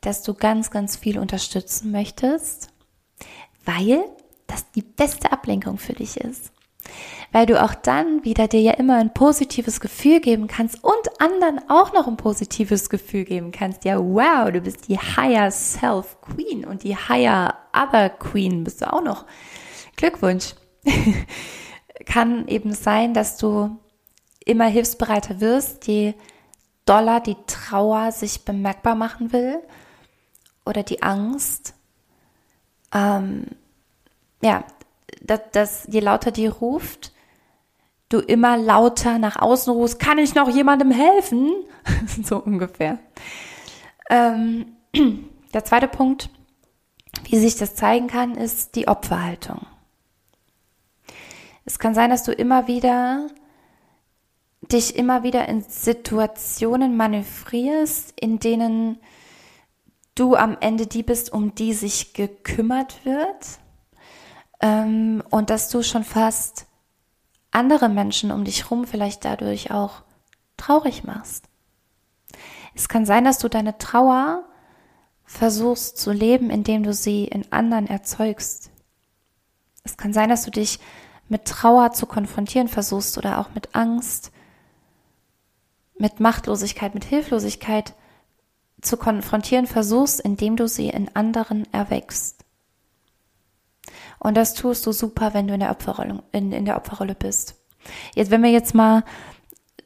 [0.00, 2.68] dass du ganz, ganz viel unterstützen möchtest,
[3.64, 4.04] weil
[4.46, 6.52] das die beste Ablenkung für dich ist.
[7.32, 11.60] Weil du auch dann wieder dir ja immer ein positives Gefühl geben kannst und anderen
[11.68, 13.84] auch noch ein positives Gefühl geben kannst.
[13.84, 18.92] Ja, wow, du bist die Higher Self Queen und die Higher Other Queen bist du
[18.92, 19.26] auch noch.
[19.96, 20.54] Glückwunsch.
[22.04, 23.78] kann eben sein, dass du
[24.44, 26.14] immer hilfsbereiter wirst, je
[26.84, 29.58] doller die Trauer sich bemerkbar machen will
[30.64, 31.74] oder die Angst.
[32.94, 33.46] Ähm,
[34.42, 34.64] ja,
[35.26, 37.12] dass, dass je lauter die ruft,
[38.08, 41.52] du immer lauter nach außen rufst, kann ich noch jemandem helfen?
[42.22, 42.98] so ungefähr.
[44.08, 44.76] Ähm,
[45.54, 46.30] der zweite Punkt,
[47.24, 49.66] wie sich das zeigen kann, ist die Opferhaltung.
[51.64, 53.26] Es kann sein, dass du immer wieder
[54.72, 58.98] dich immer wieder in Situationen manövrierst, in denen
[60.14, 63.60] du am Ende die bist, um die sich gekümmert wird
[64.60, 66.66] ähm, und dass du schon fast
[67.50, 70.02] andere Menschen um dich herum vielleicht dadurch auch
[70.56, 71.48] traurig machst.
[72.74, 74.44] Es kann sein, dass du deine Trauer
[75.24, 78.70] versuchst zu leben, indem du sie in anderen erzeugst.
[79.84, 80.78] Es kann sein, dass du dich
[81.28, 84.30] mit Trauer zu konfrontieren versuchst oder auch mit Angst,
[85.98, 87.94] mit Machtlosigkeit, mit Hilflosigkeit
[88.82, 92.44] zu konfrontieren versuchst, indem du sie in anderen erwächst.
[94.26, 97.54] Und das tust du super, wenn du in der Opferrolle, in, in der Opferrolle bist.
[98.16, 99.04] Jetzt, wenn wir jetzt mal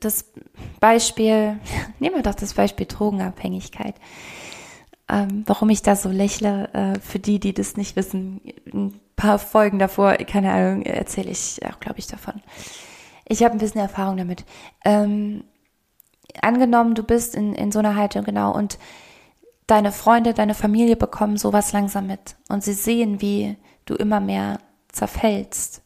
[0.00, 0.32] das
[0.80, 1.60] Beispiel,
[1.98, 3.96] nehmen wir doch das Beispiel Drogenabhängigkeit.
[5.10, 8.40] Ähm, warum ich da so lächle, äh, für die, die das nicht wissen,
[8.72, 12.40] ein paar Folgen davor, keine Ahnung, erzähle ich auch, glaube ich, davon.
[13.26, 14.46] Ich habe ein bisschen Erfahrung damit.
[14.86, 15.44] Ähm,
[16.40, 18.78] angenommen, du bist in, in so einer Haltung, genau, und
[19.66, 23.58] deine Freunde, deine Familie bekommen sowas langsam mit und sie sehen, wie
[23.90, 25.82] du immer mehr zerfällst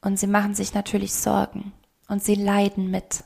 [0.00, 1.72] und sie machen sich natürlich Sorgen
[2.08, 3.24] und sie leiden mit.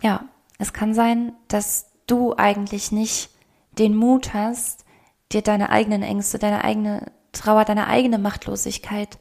[0.00, 0.24] Ja,
[0.58, 3.30] es kann sein, dass du eigentlich nicht
[3.72, 4.84] den Mut hast,
[5.32, 9.18] dir deine eigenen Ängste, deine eigene Trauer, deine eigene Machtlosigkeit,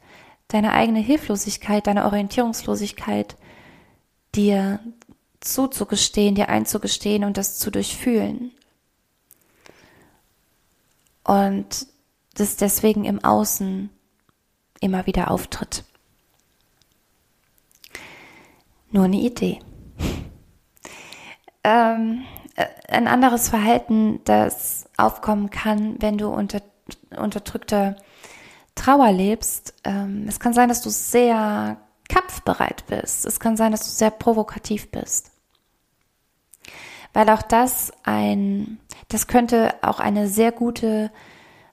[0.47, 3.35] deine eigene Hilflosigkeit, deine Orientierungslosigkeit
[4.35, 4.79] dir
[5.39, 8.51] zuzugestehen, dir einzugestehen und das zu durchfühlen.
[11.27, 11.87] Und
[12.33, 13.89] das deswegen im Außen
[14.79, 15.83] immer wieder auftritt.
[18.89, 19.59] Nur eine Idee.
[21.63, 22.23] ähm,
[22.55, 26.61] äh, ein anderes Verhalten, das aufkommen kann, wenn du unter,
[27.15, 27.97] unterdrückte
[28.75, 29.73] Trauer lebst.
[29.83, 33.25] Ähm, es kann sein, dass du sehr kampfbereit bist.
[33.25, 35.31] Es kann sein, dass du sehr provokativ bist.
[37.13, 41.11] Weil auch das ein, das könnte auch eine sehr gute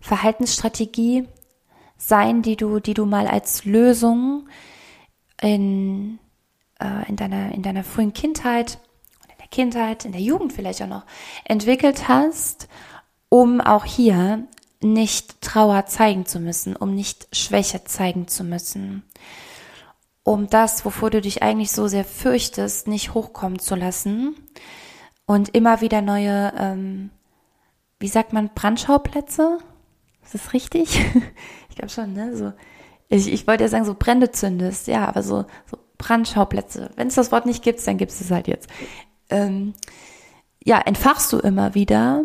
[0.01, 1.27] Verhaltensstrategie
[1.97, 4.49] sein, die du, die du mal als Lösung
[5.41, 6.19] in,
[6.81, 8.79] äh, in deiner, in deiner frühen Kindheit
[9.23, 11.07] und in der Kindheit, in der Jugend vielleicht auch noch
[11.45, 12.69] entwickelt hast,
[13.29, 14.47] um auch hier
[14.81, 19.03] nicht Trauer zeigen zu müssen, um nicht Schwäche zeigen zu müssen,
[20.23, 24.37] um das, wovor du dich eigentlich so sehr fürchtest, nicht hochkommen zu lassen
[25.27, 27.11] und immer wieder neue, ähm,
[28.05, 29.57] wie sagt man, Brandschauplätze?
[30.23, 31.01] Ist das richtig?
[31.71, 32.37] ich glaube schon, ne?
[32.37, 32.53] So,
[33.09, 36.91] ich, ich wollte ja sagen, so Brände zündest, ja, aber so, so Brandschauplätze.
[36.97, 38.69] Wenn es das Wort nicht gibt, dann gibt es es halt jetzt.
[39.31, 39.73] Ähm,
[40.63, 42.25] ja, entfachst du immer wieder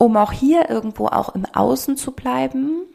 [0.00, 2.86] um auch hier irgendwo auch im Außen zu bleiben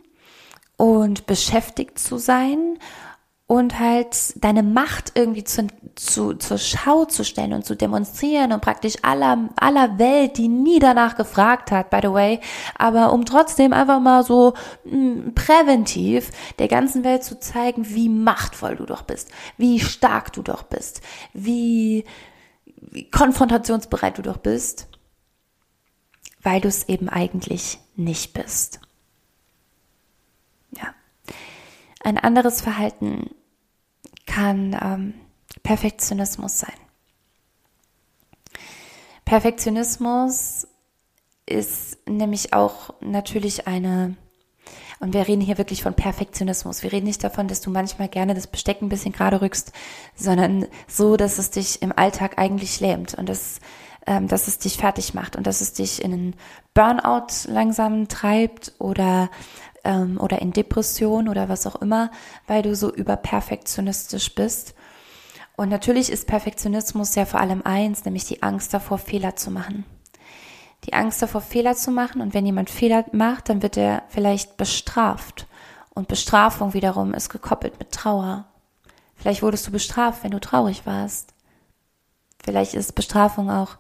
[0.76, 2.80] und beschäftigt zu sein
[3.48, 8.62] und halt deine Macht irgendwie zu, zu, zur Schau zu stellen und zu demonstrieren und
[8.62, 12.40] praktisch aller, aller Welt, die nie danach gefragt hat, by the way,
[12.78, 14.54] aber um trotzdem einfach mal so
[14.86, 20.34] mh, hm, präventiv der ganzen Welt zu zeigen, wie machtvoll du doch bist, wie stark
[20.34, 21.02] du doch bist,
[21.34, 22.04] wie,
[22.78, 24.88] wie konfrontationsbereit du doch bist
[26.46, 28.80] weil du es eben eigentlich nicht bist.
[30.78, 30.94] Ja.
[32.06, 33.32] Ein anderes Verhalten
[34.28, 35.14] kann ähm,
[35.64, 36.76] Perfektionismus sein.
[39.26, 40.68] Perfektionismus
[41.48, 44.16] ist nämlich auch natürlich eine,
[45.00, 46.84] und wir reden hier wirklich von Perfektionismus.
[46.84, 49.72] Wir reden nicht davon, dass du manchmal gerne das Besteck ein bisschen gerade rückst,
[50.14, 53.16] sondern so, dass es dich im Alltag eigentlich lähmt.
[53.16, 53.60] Und das
[54.06, 56.36] ähm, dass es dich fertig macht und dass es dich in einen
[56.76, 59.32] Burnout langsam treibt oder
[59.86, 62.12] ähm, oder in Depression oder was auch immer,
[62.48, 64.76] weil du so überperfektionistisch bist.
[65.56, 69.86] Und natürlich ist Perfektionismus ja vor allem eins, nämlich die Angst davor, Fehler zu machen.
[70.84, 72.22] Die Angst davor, Fehler zu machen.
[72.22, 75.48] Und wenn jemand Fehler macht, dann wird er vielleicht bestraft.
[75.94, 78.46] Und Bestrafung wiederum ist gekoppelt mit Trauer.
[79.16, 81.34] Vielleicht wurdest du bestraft, wenn du traurig warst.
[82.44, 83.78] Vielleicht ist Bestrafung auch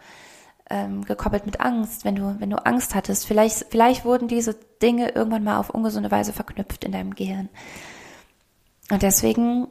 [0.69, 3.27] ähm, gekoppelt mit Angst, wenn du, wenn du Angst hattest.
[3.27, 7.49] Vielleicht, vielleicht wurden diese Dinge irgendwann mal auf ungesunde Weise verknüpft in deinem Gehirn.
[8.91, 9.67] Und deswegen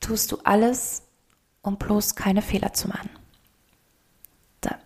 [0.00, 1.02] tust du alles,
[1.62, 3.10] um bloß keine Fehler zu machen.
[4.60, 4.76] Da.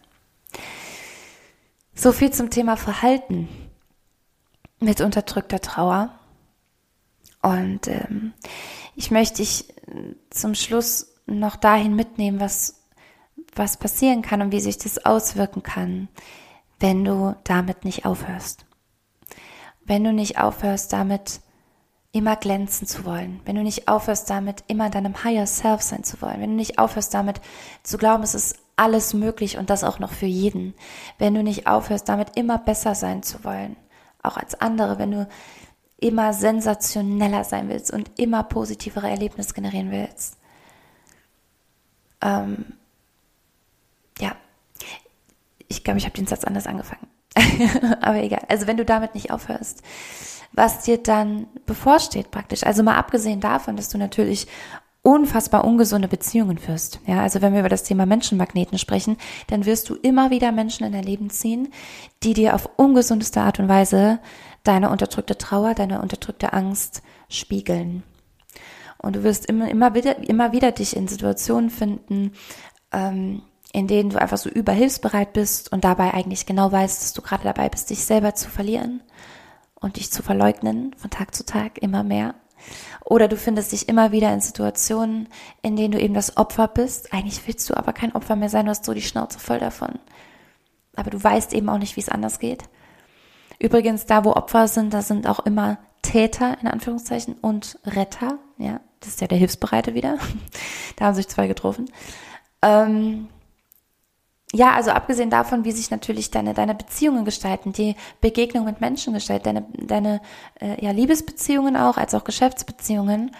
[1.94, 3.48] So viel zum Thema Verhalten
[4.80, 6.18] mit unterdrückter Trauer.
[7.42, 8.34] Und ähm,
[8.94, 9.72] ich möchte dich
[10.30, 12.85] zum Schluss noch dahin mitnehmen, was
[13.56, 16.08] was passieren kann und wie sich das auswirken kann,
[16.78, 18.66] wenn du damit nicht aufhörst.
[19.84, 21.40] Wenn du nicht aufhörst, damit
[22.12, 26.20] immer glänzen zu wollen, wenn du nicht aufhörst, damit immer deinem Higher Self sein zu
[26.22, 27.40] wollen, wenn du nicht aufhörst, damit
[27.82, 30.74] zu glauben, es ist alles möglich und das auch noch für jeden,
[31.18, 33.76] wenn du nicht aufhörst, damit immer besser sein zu wollen,
[34.22, 35.28] auch als andere, wenn du
[35.98, 40.36] immer sensationeller sein willst und immer positivere Erlebnisse generieren willst,
[42.20, 42.74] ähm,
[45.68, 47.06] ich glaube, ich habe den Satz anders angefangen.
[48.00, 48.44] Aber egal.
[48.48, 49.82] Also wenn du damit nicht aufhörst,
[50.52, 52.64] was dir dann bevorsteht praktisch.
[52.64, 54.46] Also mal abgesehen davon, dass du natürlich
[55.02, 56.98] unfassbar ungesunde Beziehungen führst.
[57.06, 60.84] Ja, also wenn wir über das Thema Menschenmagneten sprechen, dann wirst du immer wieder Menschen
[60.84, 61.68] in dein Leben ziehen,
[62.24, 64.18] die dir auf ungesundeste Art und Weise
[64.64, 68.02] deine unterdrückte Trauer, deine unterdrückte Angst spiegeln.
[68.98, 72.32] Und du wirst immer, immer wieder, immer wieder dich in Situationen finden,
[72.92, 73.42] ähm,
[73.76, 77.44] in denen du einfach so überhilfsbereit bist und dabei eigentlich genau weißt, dass du gerade
[77.44, 79.02] dabei bist, dich selber zu verlieren
[79.74, 82.36] und dich zu verleugnen von Tag zu Tag immer mehr.
[83.04, 85.28] Oder du findest dich immer wieder in Situationen,
[85.60, 87.12] in denen du eben das Opfer bist.
[87.12, 89.98] Eigentlich willst du aber kein Opfer mehr sein, du hast so die Schnauze voll davon.
[90.94, 92.62] Aber du weißt eben auch nicht, wie es anders geht.
[93.58, 98.80] Übrigens, da wo Opfer sind, da sind auch immer Täter in Anführungszeichen und Retter Ja,
[99.00, 100.16] das ist ja der Hilfsbereite wieder.
[100.96, 101.90] da haben sich zwei getroffen.
[102.62, 103.28] Ähm,
[104.52, 109.12] ja, also abgesehen davon, wie sich natürlich deine, deine Beziehungen gestalten, die Begegnung mit Menschen
[109.12, 110.20] gestalten, deine, deine
[110.60, 113.32] äh, ja, Liebesbeziehungen auch, als auch Geschäftsbeziehungen,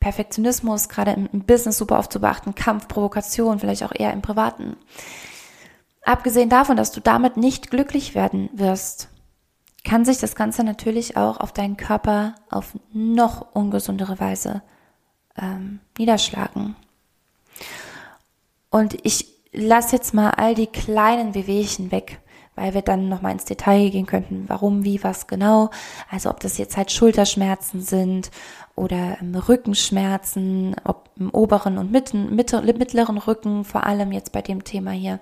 [0.00, 4.22] Perfektionismus, gerade im, im Business super oft zu beachten, Kampf, Provokation, vielleicht auch eher im
[4.22, 4.76] Privaten.
[6.02, 9.08] Abgesehen davon, dass du damit nicht glücklich werden wirst,
[9.84, 14.62] kann sich das Ganze natürlich auch auf deinen Körper auf noch ungesundere Weise
[15.40, 16.74] ähm, niederschlagen.
[18.70, 22.20] Und ich lasse jetzt mal all die kleinen Wehwehchen weg,
[22.54, 25.70] weil wir dann nochmal ins Detail gehen könnten, warum, wie, was genau.
[26.10, 28.30] Also ob das jetzt halt Schulterschmerzen sind
[28.76, 34.64] oder ähm, Rückenschmerzen, ob im oberen und mitten, mittleren Rücken, vor allem jetzt bei dem
[34.64, 35.20] Thema hier,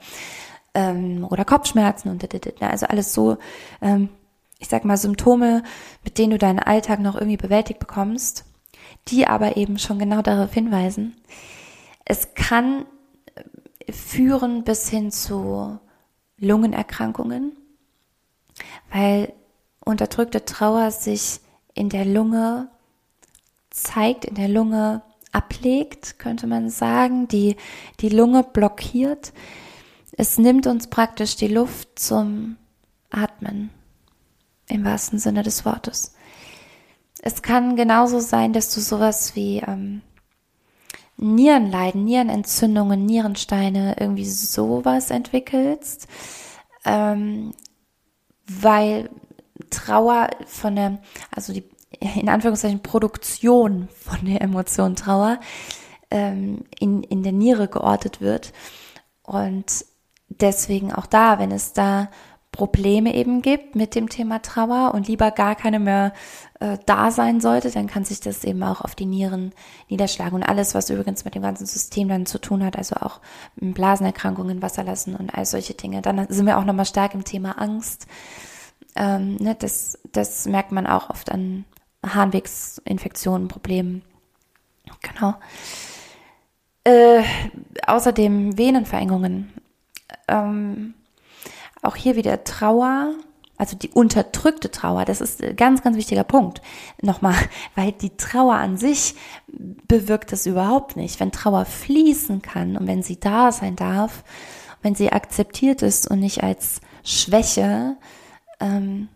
[0.74, 2.26] ähm, oder Kopfschmerzen und
[2.62, 3.36] also alles so,
[3.82, 4.08] ähm,
[4.58, 5.62] ich sag mal, Symptome,
[6.04, 8.44] mit denen du deinen Alltag noch irgendwie bewältigt bekommst,
[9.08, 11.16] die aber eben schon genau darauf hinweisen,
[12.04, 12.86] es kann
[13.90, 15.78] führen bis hin zu
[16.38, 17.56] Lungenerkrankungen,
[18.92, 19.32] weil
[19.84, 21.40] unterdrückte Trauer sich
[21.74, 22.68] in der Lunge
[23.70, 25.02] zeigt, in der Lunge
[25.32, 27.56] ablegt, könnte man sagen, die,
[28.00, 29.32] die Lunge blockiert.
[30.12, 32.56] Es nimmt uns praktisch die Luft zum
[33.10, 33.70] Atmen,
[34.68, 36.14] im wahrsten Sinne des Wortes.
[37.22, 40.02] Es kann genauso sein, dass du sowas wie ähm,
[41.22, 46.08] Nierenleiden, Nierenentzündungen, Nierensteine, irgendwie sowas entwickelst,
[46.84, 47.52] ähm,
[48.46, 49.08] weil
[49.70, 50.98] Trauer von der,
[51.30, 51.64] also die
[52.00, 55.38] in Anführungszeichen Produktion von der Emotion Trauer
[56.10, 58.52] ähm, in, in der Niere geortet wird.
[59.22, 59.84] Und
[60.28, 62.10] deswegen auch da, wenn es da
[62.52, 66.12] Probleme eben gibt mit dem Thema Trauer und lieber gar keine mehr
[66.60, 69.52] äh, da sein sollte, dann kann sich das eben auch auf die Nieren
[69.88, 70.34] niederschlagen.
[70.34, 73.20] Und alles, was übrigens mit dem ganzen System dann zu tun hat, also auch
[73.56, 76.02] Blasenerkrankungen, Wasserlassen und all solche Dinge.
[76.02, 78.06] Dann sind wir auch nochmal stark im Thema Angst.
[78.96, 81.64] Ähm, ne, das, das merkt man auch oft an
[82.04, 84.02] Harnwegsinfektionen, Problemen.
[85.00, 85.34] Genau.
[86.84, 87.22] Äh,
[87.86, 89.52] außerdem Venenverengungen.
[90.28, 90.92] Ähm,
[91.82, 93.14] auch hier wieder Trauer,
[93.58, 96.62] also die unterdrückte Trauer, das ist ein ganz, ganz wichtiger Punkt.
[97.00, 97.36] Nochmal,
[97.74, 99.14] weil die Trauer an sich
[99.48, 101.20] bewirkt das überhaupt nicht.
[101.20, 104.24] Wenn Trauer fließen kann und wenn sie da sein darf,
[104.80, 107.96] wenn sie akzeptiert ist und nicht als Schwäche,
[108.58, 109.08] ähm,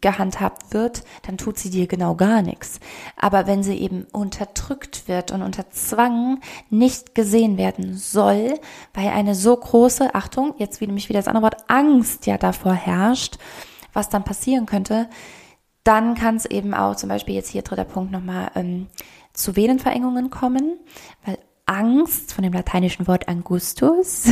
[0.00, 2.80] gehandhabt wird, dann tut sie dir genau gar nichts.
[3.16, 8.58] Aber wenn sie eben unterdrückt wird und unter Zwang nicht gesehen werden soll,
[8.94, 12.74] weil eine so große, Achtung, jetzt wieder mich wieder das andere Wort, Angst ja davor
[12.74, 13.38] herrscht,
[13.92, 15.08] was dann passieren könnte,
[15.84, 18.88] dann kann es eben auch zum Beispiel jetzt hier dritter Punkt nochmal ähm,
[19.32, 20.78] zu Venenverengungen kommen,
[21.24, 21.38] weil
[21.68, 24.24] Angst, von dem lateinischen Wort Angustus,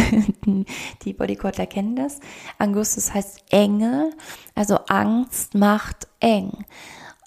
[1.02, 2.20] die Bodycoder kennen das.
[2.58, 4.10] Angustus heißt Enge,
[4.54, 6.64] also Angst macht eng.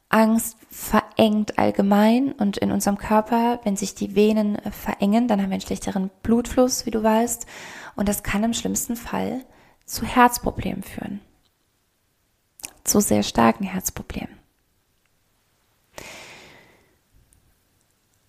[0.10, 5.53] Angst verengt allgemein und in unserem Körper, wenn sich die Venen verengen, dann haben wir
[5.53, 7.45] einen schlechteren Blutfluss, wie du weißt,
[7.95, 9.45] und das kann im schlimmsten Fall
[9.86, 11.22] zu Herzproblemen führen.
[12.84, 14.39] Zu sehr starken Herzproblemen.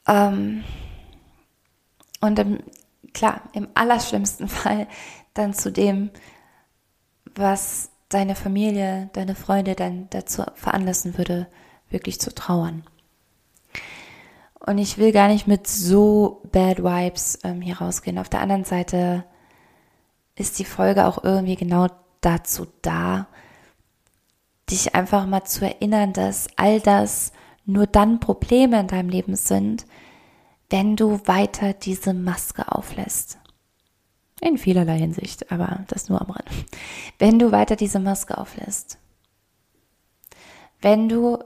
[0.06, 0.64] Ähm,
[2.20, 2.60] und im,
[3.12, 4.86] klar, im allerschlimmsten Fall
[5.34, 6.10] dann zu dem,
[7.34, 11.46] was deine Familie, deine Freunde dann dazu veranlassen würde,
[11.88, 12.84] wirklich zu trauern.
[14.58, 18.18] Und ich will gar nicht mit so Bad Vibes ähm, hier rausgehen.
[18.18, 19.24] Auf der anderen Seite
[20.34, 21.86] ist die Folge auch irgendwie genau
[22.20, 23.26] dazu da,
[24.70, 27.32] dich einfach mal zu erinnern, dass all das
[27.64, 29.86] nur dann Probleme in deinem Leben sind,
[30.70, 33.38] wenn du weiter diese Maske auflässt.
[34.40, 36.48] In vielerlei Hinsicht, aber das nur am Rand.
[37.18, 38.98] Wenn du weiter diese Maske auflässt.
[40.80, 41.38] Wenn du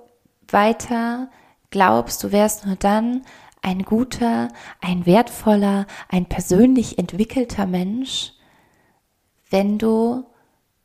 [0.48, 1.28] weiter
[1.70, 3.22] glaubst, du wärst nur dann
[3.62, 4.48] ein guter,
[4.80, 8.32] ein wertvoller, ein persönlich entwickelter Mensch,
[9.50, 10.24] wenn du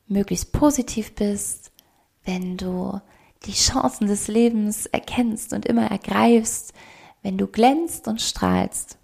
[0.07, 1.71] möglichst positiv bist,
[2.23, 2.99] wenn du
[3.45, 6.73] die Chancen des Lebens erkennst und immer ergreifst,
[7.21, 8.97] wenn du glänzt und strahlst.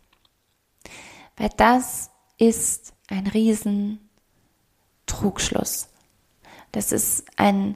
[1.38, 4.00] Weil das ist ein riesen
[5.06, 5.90] Trugschluss.
[6.72, 7.76] Das ist ein,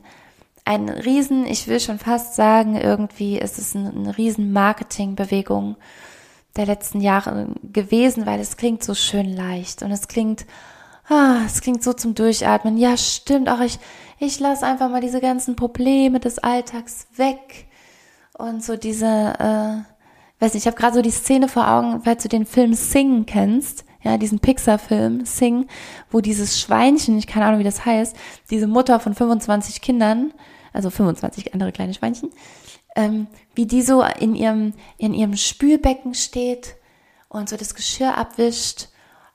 [0.66, 5.78] ein riesen, ich will schon fast sagen, irgendwie ist es eine, eine riesen Marketingbewegung
[6.56, 10.46] der letzten Jahre gewesen, weil es klingt so schön leicht und es klingt,
[11.08, 12.78] ah, es klingt so zum Durchatmen.
[12.78, 13.80] Ja, stimmt, auch ich,
[14.20, 17.68] ich lasse einfach mal diese ganzen Probleme des Alltags weg
[18.38, 19.99] und so diese, äh,
[20.40, 23.26] weiß nicht, ich habe gerade so die Szene vor Augen, falls du den Film Sing
[23.26, 25.68] kennst, ja, diesen Pixar-Film Sing,
[26.10, 28.16] wo dieses Schweinchen, ich keine Ahnung, wie das heißt,
[28.50, 30.34] diese Mutter von 25 Kindern,
[30.72, 32.30] also 25 andere kleine Schweinchen,
[32.96, 36.76] ähm, wie die so in ihrem, in ihrem Spülbecken steht
[37.28, 38.88] und so das Geschirr abwischt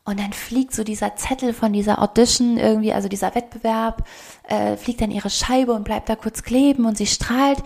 [0.07, 4.07] und dann fliegt so dieser Zettel von dieser Audition irgendwie, also dieser Wettbewerb,
[4.49, 7.63] äh, fliegt dann ihre Scheibe und bleibt da kurz kleben und sie strahlt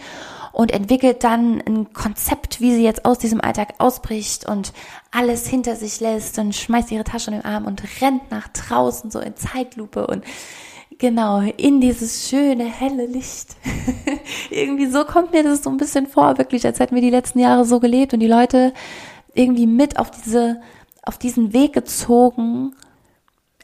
[0.52, 4.72] und entwickelt dann ein Konzept, wie sie jetzt aus diesem Alltag ausbricht und
[5.10, 9.10] alles hinter sich lässt und schmeißt ihre Tasche in den Arm und rennt nach draußen
[9.10, 10.24] so in Zeitlupe und
[10.98, 13.56] genau in dieses schöne helle Licht.
[14.50, 17.38] irgendwie so kommt mir das so ein bisschen vor, wirklich, als hätten wir die letzten
[17.38, 18.72] Jahre so gelebt und die Leute
[19.34, 20.60] irgendwie mit auf diese
[21.02, 22.74] auf diesen Weg gezogen,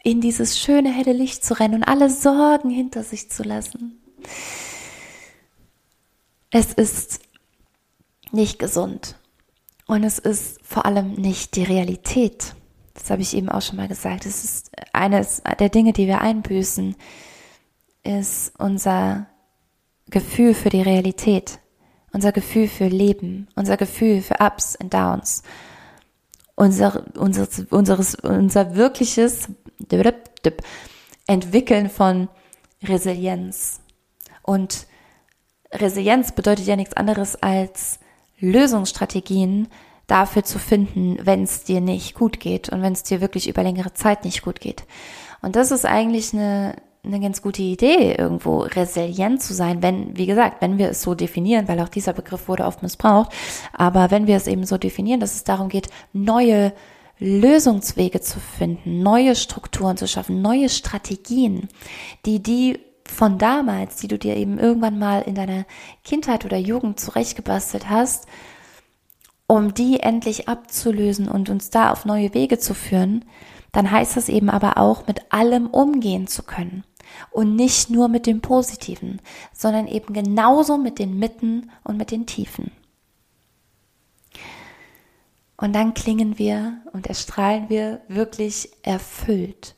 [0.02, 4.00] in dieses schöne helle Licht zu rennen und alle Sorgen hinter sich zu lassen.
[6.56, 7.18] Es ist
[8.30, 9.16] nicht gesund
[9.88, 12.54] und es ist vor allem nicht die Realität.
[12.94, 14.24] Das habe ich eben auch schon mal gesagt.
[14.24, 16.94] Es ist eines der Dinge, die wir einbüßen,
[18.04, 19.26] ist unser
[20.10, 21.58] Gefühl für die Realität,
[22.12, 25.42] unser Gefühl für Leben, unser Gefühl für Ups und Downs,
[26.54, 29.48] unser, unser, unseres, unser wirkliches
[31.26, 32.28] Entwickeln von
[32.80, 33.80] Resilienz.
[34.44, 34.86] Und
[35.74, 37.98] Resilienz bedeutet ja nichts anderes als
[38.38, 39.68] Lösungsstrategien
[40.06, 43.62] dafür zu finden, wenn es dir nicht gut geht und wenn es dir wirklich über
[43.62, 44.84] längere Zeit nicht gut geht.
[45.42, 50.26] Und das ist eigentlich eine, eine ganz gute Idee, irgendwo resilient zu sein, wenn, wie
[50.26, 53.32] gesagt, wenn wir es so definieren, weil auch dieser Begriff wurde oft missbraucht,
[53.72, 56.72] aber wenn wir es eben so definieren, dass es darum geht, neue
[57.18, 61.68] Lösungswege zu finden, neue Strukturen zu schaffen, neue Strategien,
[62.26, 65.66] die die von damals, die du dir eben irgendwann mal in deiner
[66.04, 68.26] Kindheit oder Jugend zurechtgebastelt hast,
[69.46, 73.24] um die endlich abzulösen und uns da auf neue Wege zu führen,
[73.72, 76.84] dann heißt das eben aber auch, mit allem umgehen zu können.
[77.30, 79.20] Und nicht nur mit dem Positiven,
[79.52, 82.72] sondern eben genauso mit den Mitten und mit den Tiefen.
[85.56, 89.76] Und dann klingen wir und erstrahlen wir wirklich erfüllt.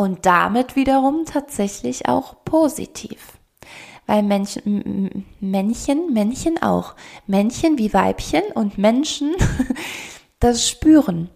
[0.00, 3.38] Und damit wiederum tatsächlich auch positiv.
[4.06, 6.96] Weil Männchen, Männchen, Männchen auch,
[7.26, 9.34] Männchen wie Weibchen und Menschen
[10.40, 11.28] das spüren.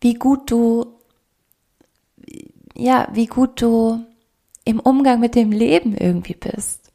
[0.00, 0.96] Wie gut du
[2.74, 4.04] ja, wie gut du
[4.64, 6.90] im Umgang mit dem Leben irgendwie bist.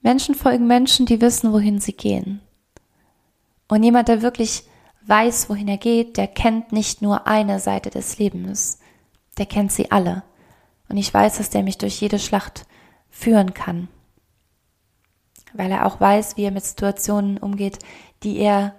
[0.00, 2.40] Menschen folgen Menschen, die wissen, wohin sie gehen.
[3.68, 4.64] Und jemand, der wirklich
[5.06, 8.78] weiß, wohin er geht, der kennt nicht nur eine Seite des Lebens,
[9.38, 10.22] der kennt sie alle.
[10.88, 12.66] Und ich weiß, dass der mich durch jede Schlacht
[13.10, 13.88] führen kann.
[15.52, 17.78] Weil er auch weiß, wie er mit Situationen umgeht,
[18.22, 18.74] die er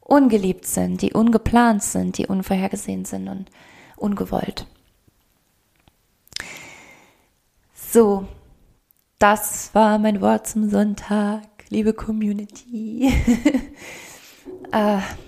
[0.00, 3.50] ungeliebt sind, die ungeplant sind, die unvorhergesehen sind und
[3.96, 4.66] ungewollt.
[7.74, 8.26] So,
[9.18, 13.12] das war mein Wort zum Sonntag, liebe Community.
[14.72, 15.00] äh,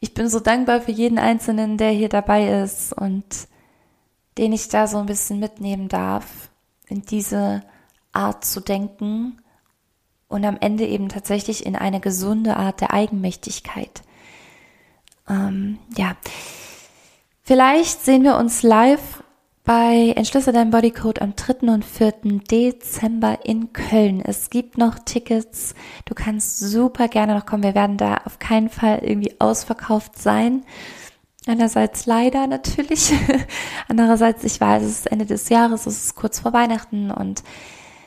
[0.00, 3.24] ich bin so dankbar für jeden Einzelnen, der hier dabei ist und
[4.38, 6.50] den ich da so ein bisschen mitnehmen darf,
[6.86, 7.62] in diese
[8.12, 9.38] Art zu denken
[10.28, 14.02] und am Ende eben tatsächlich in eine gesunde Art der Eigenmächtigkeit.
[15.28, 16.16] Ähm, ja,
[17.46, 19.22] Vielleicht sehen wir uns live
[19.66, 21.66] bei Entschlüsse dein Bodycode am 3.
[21.72, 22.12] und 4.
[22.48, 24.22] Dezember in Köln.
[24.24, 25.74] Es gibt noch Tickets.
[26.04, 27.64] Du kannst super gerne noch kommen.
[27.64, 30.64] Wir werden da auf keinen Fall irgendwie ausverkauft sein.
[31.48, 33.12] Einerseits leider natürlich.
[33.88, 37.42] Andererseits, ich weiß, es ist Ende des Jahres, es ist kurz vor Weihnachten und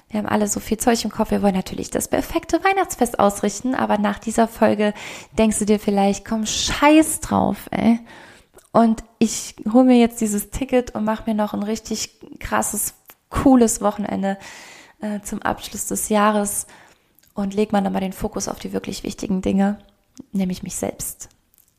[0.09, 1.31] wir haben alle so viel Zeug im Kopf.
[1.31, 4.93] Wir wollen natürlich das perfekte Weihnachtsfest ausrichten, aber nach dieser Folge
[5.37, 7.99] denkst du dir vielleicht, komm, scheiß drauf, ey.
[8.71, 12.93] Und ich hole mir jetzt dieses Ticket und mache mir noch ein richtig krasses,
[13.29, 14.37] cooles Wochenende
[15.01, 16.67] äh, zum Abschluss des Jahres
[17.33, 19.79] und leg mal nochmal den Fokus auf die wirklich wichtigen Dinge,
[20.31, 21.29] nämlich mich selbst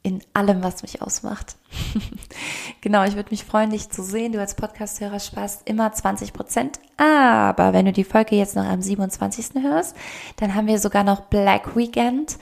[0.02, 1.56] in allem, was mich ausmacht.
[2.80, 4.32] genau, ich würde mich freuen, dich zu sehen.
[4.32, 6.80] Du als Podcast-Hörer sparst immer 20 Prozent.
[6.96, 9.62] Aber wenn du die Folge jetzt noch am 27.
[9.62, 9.94] hörst,
[10.36, 12.38] dann haben wir sogar noch Black Weekend.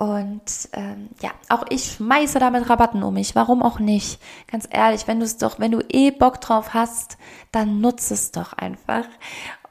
[0.00, 3.34] Und ähm, ja, auch ich schmeiße damit Rabatten um mich.
[3.34, 4.18] Warum auch nicht?
[4.50, 7.18] Ganz ehrlich, wenn du es doch, wenn du eh Bock drauf hast,
[7.52, 9.04] dann nutze es doch einfach.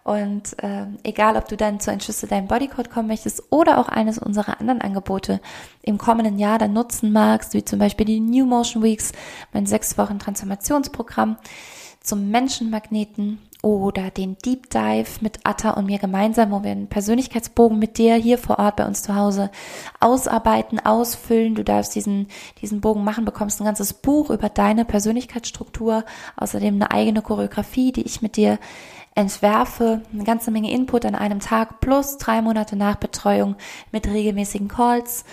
[0.03, 4.19] Und ähm, egal, ob du dann zur Entschlüsse deinem Bodycode kommen möchtest oder auch eines
[4.19, 5.41] unserer anderen Angebote
[5.81, 9.13] im kommenden Jahr dann nutzen magst, wie zum Beispiel die New Motion Weeks,
[9.51, 11.37] mein sechs Wochen Transformationsprogramm,
[12.01, 17.77] zum Menschenmagneten oder den Deep Dive mit Atta und mir gemeinsam, wo wir einen Persönlichkeitsbogen
[17.77, 19.51] mit dir hier vor Ort bei uns zu Hause
[19.99, 21.55] ausarbeiten, ausfüllen.
[21.55, 22.27] Du darfst diesen,
[22.61, 26.05] diesen Bogen machen, bekommst ein ganzes Buch über deine Persönlichkeitsstruktur,
[26.37, 28.59] außerdem eine eigene Choreografie, die ich mit dir
[29.13, 33.55] entwerfe, eine ganze Menge Input an einem Tag plus drei Monate Nachbetreuung
[33.91, 35.25] mit regelmäßigen Calls.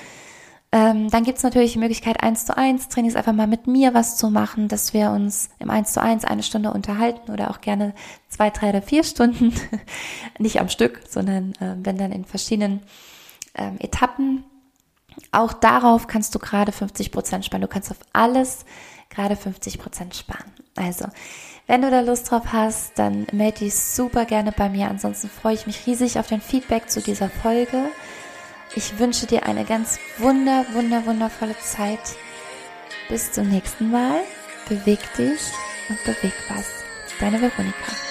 [0.72, 4.16] Ähm, dann gibt's natürlich die Möglichkeit, eins zu eins Trainings einfach mal mit mir was
[4.16, 7.94] zu machen, dass wir uns im eins zu eins eine Stunde unterhalten oder auch gerne
[8.28, 9.54] zwei, drei oder vier Stunden,
[10.38, 12.80] nicht am Stück, sondern äh, wenn dann in verschiedenen
[13.54, 14.44] ähm, Etappen.
[15.32, 17.62] Auch darauf kannst du gerade 50 Prozent sparen.
[17.62, 18.64] Du kannst auf alles
[19.08, 20.52] gerade 50 Prozent sparen.
[20.74, 21.06] Also,
[21.66, 24.88] wenn du da Lust drauf hast, dann melde dich super gerne bei mir.
[24.88, 27.88] Ansonsten freue ich mich riesig auf dein Feedback zu dieser Folge.
[28.74, 32.00] Ich wünsche dir eine ganz wunder, wunder, wundervolle Zeit.
[33.08, 34.20] Bis zum nächsten Mal.
[34.68, 35.40] Beweg dich
[35.88, 36.66] und beweg was.
[37.20, 38.05] Deine Veronika.